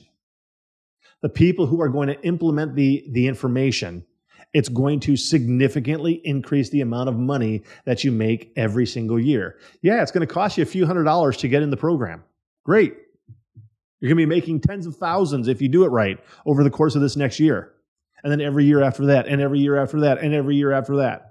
The 1.21 1.30
people 1.30 1.65
who 1.65 1.82
are 1.82 1.89
going 1.89 2.10
to 2.10 2.21
implement 2.21 2.76
the, 2.76 3.06
the 3.10 3.28
information 3.28 4.06
it's 4.54 4.69
going 4.69 5.00
to 5.02 5.17
significantly 5.17 6.21
increase 6.23 6.69
the 6.69 6.82
amount 6.82 7.10
of 7.10 7.17
money 7.17 7.63
that 7.86 8.04
you 8.04 8.12
make 8.12 8.54
every 8.56 8.86
single 8.86 9.19
year. 9.19 9.58
Yeah, 9.82 10.02
it's 10.02 10.12
going 10.12 10.26
to 10.26 10.34
cost 10.34 10.58
you 10.58 10.63
a 10.63 10.65
few 10.65 10.86
hundred 10.86 11.04
dollars 11.04 11.38
to 11.38 11.47
get 11.47 11.63
in 11.63 11.69
the 11.69 11.78
program. 11.78 12.23
Great. 12.63 12.95
You're 14.00 14.10
going 14.10 14.17
to 14.17 14.28
be 14.28 14.36
making 14.36 14.62
tens 14.62 14.88
of 14.88 14.95
thousands 14.95 15.47
if 15.47 15.62
you 15.62 15.69
do 15.69 15.84
it 15.84 15.89
right 15.89 16.19
over 16.45 16.63
the 16.63 16.69
course 16.69 16.95
of 16.95 17.02
this 17.02 17.15
next 17.15 17.39
year. 17.39 17.73
And 18.23 18.32
then 18.32 18.41
every 18.41 18.65
year 18.65 18.82
after 18.82 19.08
that, 19.08 19.28
and 19.28 19.41
every 19.41 19.60
year 19.60 19.78
after 19.78 20.00
that, 20.02 20.19
and 20.19 20.34
every 20.34 20.56
year 20.56 20.71
after 20.71 20.97
that. 20.97 21.27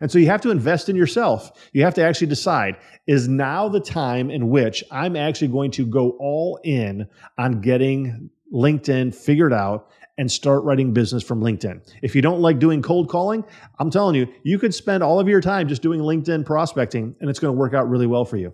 And 0.00 0.10
so 0.10 0.18
you 0.18 0.26
have 0.26 0.42
to 0.42 0.50
invest 0.50 0.88
in 0.88 0.96
yourself. 0.96 1.70
You 1.72 1.82
have 1.84 1.94
to 1.94 2.02
actually 2.02 2.26
decide 2.26 2.76
is 3.06 3.28
now 3.28 3.68
the 3.68 3.80
time 3.80 4.30
in 4.30 4.50
which 4.50 4.84
I'm 4.90 5.16
actually 5.16 5.48
going 5.48 5.70
to 5.72 5.86
go 5.86 6.10
all 6.20 6.60
in 6.64 7.08
on 7.38 7.60
getting 7.60 8.30
LinkedIn 8.52 9.14
figured 9.14 9.52
out 9.52 9.90
and 10.18 10.30
start 10.30 10.64
writing 10.64 10.92
business 10.92 11.22
from 11.22 11.40
LinkedIn. 11.40 11.80
If 12.02 12.14
you 12.14 12.22
don't 12.22 12.40
like 12.40 12.58
doing 12.58 12.80
cold 12.80 13.08
calling, 13.08 13.44
I'm 13.78 13.90
telling 13.90 14.14
you, 14.14 14.26
you 14.44 14.58
could 14.58 14.74
spend 14.74 15.02
all 15.02 15.20
of 15.20 15.28
your 15.28 15.40
time 15.40 15.68
just 15.68 15.82
doing 15.82 16.00
LinkedIn 16.00 16.46
prospecting 16.46 17.14
and 17.20 17.28
it's 17.28 17.38
going 17.38 17.54
to 17.54 17.58
work 17.58 17.74
out 17.74 17.88
really 17.88 18.06
well 18.06 18.24
for 18.24 18.36
you. 18.36 18.52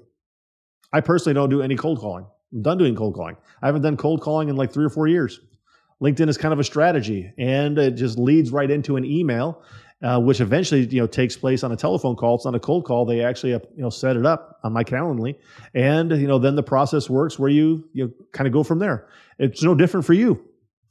I 0.92 1.00
personally 1.00 1.34
don't 1.34 1.50
do 1.50 1.62
any 1.62 1.76
cold 1.76 2.00
calling. 2.00 2.26
I'm 2.52 2.62
done 2.62 2.78
doing 2.78 2.96
cold 2.96 3.14
calling. 3.14 3.36
I 3.62 3.66
haven't 3.66 3.82
done 3.82 3.96
cold 3.96 4.20
calling 4.20 4.48
in 4.48 4.56
like 4.56 4.72
three 4.72 4.84
or 4.84 4.90
four 4.90 5.06
years. 5.06 5.40
LinkedIn 6.02 6.28
is 6.28 6.36
kind 6.36 6.52
of 6.52 6.58
a 6.58 6.64
strategy 6.64 7.32
and 7.38 7.78
it 7.78 7.92
just 7.92 8.18
leads 8.18 8.50
right 8.50 8.70
into 8.70 8.96
an 8.96 9.04
email. 9.04 9.62
Uh, 10.02 10.18
which 10.18 10.40
eventually 10.40 10.84
you 10.86 11.00
know 11.00 11.06
takes 11.06 11.36
place 11.36 11.62
on 11.62 11.70
a 11.70 11.76
telephone 11.76 12.16
call. 12.16 12.34
It's 12.34 12.44
not 12.44 12.56
a 12.56 12.60
cold 12.60 12.84
call. 12.84 13.06
They 13.06 13.22
actually 13.22 13.54
uh, 13.54 13.60
you 13.76 13.82
know 13.82 13.90
set 13.90 14.16
it 14.16 14.26
up 14.26 14.58
on 14.64 14.72
my 14.72 14.82
Calendly, 14.82 15.36
and 15.74 16.10
you 16.10 16.26
know 16.26 16.40
then 16.40 16.56
the 16.56 16.62
process 16.62 17.08
works 17.08 17.38
where 17.38 17.50
you 17.50 17.88
you 17.92 18.12
kind 18.32 18.48
of 18.48 18.52
go 18.52 18.64
from 18.64 18.80
there. 18.80 19.06
It's 19.38 19.62
no 19.62 19.76
different 19.76 20.04
for 20.04 20.12
you. 20.12 20.42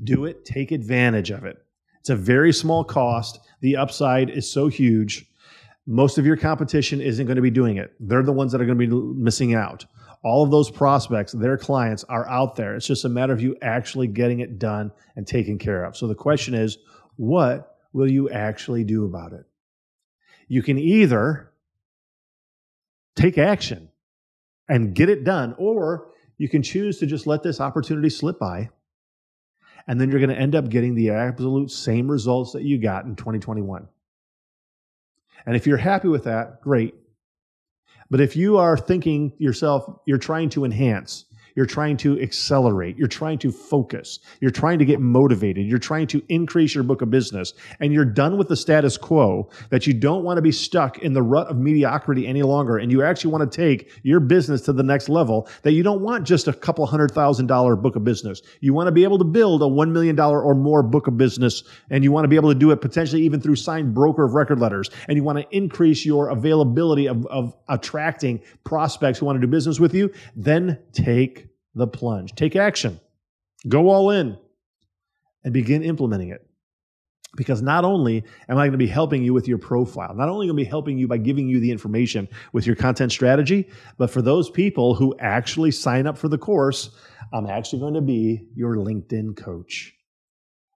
do 0.03 0.25
it, 0.25 0.45
take 0.45 0.71
advantage 0.71 1.31
of 1.31 1.45
it. 1.45 1.57
It's 1.99 2.09
a 2.09 2.15
very 2.15 2.51
small 2.51 2.83
cost. 2.83 3.39
The 3.61 3.75
upside 3.75 4.31
is 4.31 4.51
so 4.51 4.67
huge. 4.67 5.27
Most 5.85 6.17
of 6.17 6.25
your 6.25 6.37
competition 6.37 7.01
isn't 7.01 7.27
going 7.27 7.35
to 7.35 7.41
be 7.41 7.51
doing 7.51 7.77
it. 7.77 7.93
They're 7.99 8.23
the 8.23 8.31
ones 8.31 8.51
that 8.51 8.61
are 8.61 8.65
going 8.65 8.79
to 8.79 8.87
be 8.87 9.21
missing 9.21 9.53
out. 9.53 9.85
All 10.23 10.43
of 10.43 10.51
those 10.51 10.69
prospects, 10.69 11.31
their 11.31 11.57
clients 11.57 12.03
are 12.03 12.27
out 12.29 12.55
there. 12.55 12.75
It's 12.75 12.85
just 12.85 13.05
a 13.05 13.09
matter 13.09 13.33
of 13.33 13.41
you 13.41 13.55
actually 13.61 14.07
getting 14.07 14.39
it 14.39 14.59
done 14.59 14.91
and 15.15 15.25
taken 15.25 15.57
care 15.57 15.83
of. 15.83 15.97
So 15.97 16.07
the 16.07 16.15
question 16.15 16.53
is, 16.53 16.77
what 17.15 17.75
will 17.91 18.09
you 18.09 18.29
actually 18.29 18.83
do 18.83 19.05
about 19.05 19.33
it? 19.33 19.45
You 20.47 20.61
can 20.61 20.77
either 20.77 21.51
take 23.15 23.37
action 23.37 23.89
and 24.67 24.93
get 24.93 25.09
it 25.09 25.23
done. 25.23 25.55
Or 25.57 26.09
you 26.37 26.49
can 26.49 26.63
choose 26.63 26.99
to 26.99 27.05
just 27.05 27.27
let 27.27 27.43
this 27.43 27.59
opportunity 27.59 28.09
slip 28.09 28.39
by. 28.39 28.69
And 29.87 29.99
then 29.99 30.09
you're 30.09 30.19
going 30.19 30.29
to 30.29 30.39
end 30.39 30.55
up 30.55 30.69
getting 30.69 30.95
the 30.95 31.11
absolute 31.11 31.71
same 31.71 32.09
results 32.09 32.53
that 32.53 32.63
you 32.63 32.77
got 32.77 33.05
in 33.05 33.15
2021. 33.15 33.87
And 35.45 35.55
if 35.55 35.65
you're 35.65 35.77
happy 35.77 36.07
with 36.07 36.25
that, 36.25 36.61
great. 36.61 36.95
But 38.11 38.19
if 38.19 38.35
you 38.35 38.57
are 38.57 38.77
thinking 38.77 39.31
yourself, 39.37 40.01
you're 40.05 40.17
trying 40.17 40.49
to 40.49 40.65
enhance, 40.65 41.25
you're 41.55 41.65
trying 41.65 41.97
to 41.97 42.19
accelerate. 42.21 42.97
You're 42.97 43.07
trying 43.07 43.39
to 43.39 43.51
focus. 43.51 44.19
You're 44.39 44.51
trying 44.51 44.79
to 44.79 44.85
get 44.85 44.99
motivated. 44.99 45.65
You're 45.67 45.79
trying 45.79 46.07
to 46.07 46.23
increase 46.29 46.73
your 46.75 46.83
book 46.83 47.01
of 47.01 47.09
business. 47.09 47.53
And 47.79 47.93
you're 47.93 48.05
done 48.05 48.37
with 48.37 48.47
the 48.47 48.55
status 48.55 48.97
quo 48.97 49.49
that 49.69 49.87
you 49.87 49.93
don't 49.93 50.23
want 50.23 50.37
to 50.37 50.41
be 50.41 50.51
stuck 50.51 50.99
in 50.99 51.13
the 51.13 51.21
rut 51.21 51.47
of 51.47 51.57
mediocrity 51.57 52.27
any 52.27 52.43
longer. 52.43 52.77
And 52.77 52.91
you 52.91 53.03
actually 53.03 53.31
want 53.31 53.51
to 53.51 53.55
take 53.55 53.91
your 54.03 54.19
business 54.19 54.61
to 54.61 54.73
the 54.73 54.83
next 54.83 55.09
level 55.09 55.47
that 55.63 55.73
you 55.73 55.83
don't 55.83 56.01
want 56.01 56.25
just 56.25 56.47
a 56.47 56.53
couple 56.53 56.85
hundred 56.85 57.11
thousand 57.11 57.47
dollar 57.47 57.75
book 57.75 57.95
of 57.95 58.03
business. 58.03 58.41
You 58.59 58.73
want 58.73 58.87
to 58.87 58.91
be 58.91 59.03
able 59.03 59.17
to 59.17 59.23
build 59.23 59.61
a 59.61 59.65
$1 59.65 59.91
million 59.91 60.19
or 60.19 60.55
more 60.55 60.83
book 60.83 61.07
of 61.07 61.17
business. 61.17 61.63
And 61.89 62.03
you 62.03 62.11
want 62.11 62.23
to 62.25 62.29
be 62.29 62.35
able 62.35 62.49
to 62.49 62.59
do 62.59 62.71
it 62.71 62.81
potentially 62.81 63.21
even 63.23 63.41
through 63.41 63.55
signed 63.55 63.93
broker 63.93 64.23
of 64.23 64.33
record 64.33 64.59
letters. 64.59 64.89
And 65.07 65.17
you 65.17 65.23
want 65.23 65.39
to 65.39 65.55
increase 65.55 66.05
your 66.05 66.29
availability 66.29 67.07
of, 67.07 67.25
of 67.27 67.55
attracting 67.69 68.41
prospects 68.63 69.19
who 69.19 69.25
want 69.25 69.37
to 69.37 69.41
do 69.41 69.47
business 69.47 69.79
with 69.79 69.93
you. 69.93 70.11
Then 70.35 70.79
take 70.93 71.40
the 71.75 71.87
plunge. 71.87 72.33
Take 72.35 72.55
action. 72.55 72.99
Go 73.67 73.89
all 73.89 74.09
in 74.11 74.37
and 75.43 75.53
begin 75.53 75.83
implementing 75.83 76.29
it. 76.29 76.45
Because 77.37 77.61
not 77.61 77.85
only 77.85 78.25
am 78.49 78.57
I 78.57 78.63
going 78.63 78.73
to 78.73 78.77
be 78.77 78.87
helping 78.87 79.23
you 79.23 79.33
with 79.33 79.47
your 79.47 79.57
profile, 79.57 80.13
not 80.13 80.27
only 80.27 80.47
going 80.47 80.57
to 80.57 80.63
be 80.63 80.69
helping 80.69 80.97
you 80.97 81.07
by 81.07 81.17
giving 81.17 81.47
you 81.47 81.61
the 81.61 81.71
information 81.71 82.27
with 82.51 82.67
your 82.67 82.75
content 82.75 83.13
strategy, 83.13 83.69
but 83.97 84.11
for 84.11 84.21
those 84.21 84.49
people 84.49 84.95
who 84.95 85.15
actually 85.17 85.71
sign 85.71 86.07
up 86.07 86.17
for 86.17 86.27
the 86.27 86.37
course, 86.37 86.89
I'm 87.31 87.47
actually 87.47 87.79
going 87.79 87.93
to 87.93 88.01
be 88.01 88.47
your 88.53 88.75
LinkedIn 88.75 89.37
coach. 89.37 89.93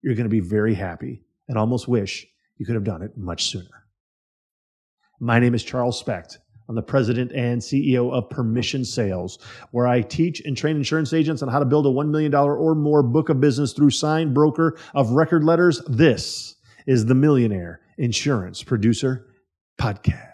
You're 0.02 0.16
going 0.16 0.26
to 0.26 0.30
be 0.30 0.40
very 0.40 0.76
happy 0.76 1.24
and 1.50 1.58
almost 1.58 1.90
wish 1.90 2.26
you 2.58 2.66
could 2.66 2.76
have 2.76 2.84
done 2.84 3.02
it 3.02 3.18
much 3.18 3.50
sooner. 3.50 3.83
My 5.24 5.40
name 5.40 5.56
is 5.56 5.64
Charles 5.64 5.98
Specht. 5.98 6.40
I'm 6.68 6.76
the 6.76 6.82
president 6.82 7.32
and 7.32 7.62
CEO 7.62 8.12
of 8.12 8.30
Permission 8.30 8.84
Sales, 8.84 9.40
where 9.72 9.88
I 9.88 10.02
teach 10.02 10.42
and 10.42 10.58
train 10.58 10.76
insurance 10.76 11.14
agents 11.14 11.42
on 11.42 11.48
how 11.48 11.60
to 11.60 11.66
build 11.66 11.86
a 11.86 11.90
$1 11.90 12.10
million 12.10 12.36
or 12.36 12.76
more 12.76 13.02
book 13.02 13.30
of 13.30 13.40
business 13.40 13.72
through 13.72 13.92
signed 13.92 14.34
broker 14.34 14.78
of 14.94 15.12
record 15.12 15.46
letters. 15.46 15.82
This 15.88 16.56
is 16.88 17.06
the 17.06 17.16
Millionaire 17.16 17.80
Insurance 17.98 18.64
Producer 18.64 19.26
Podcast. 19.80 20.33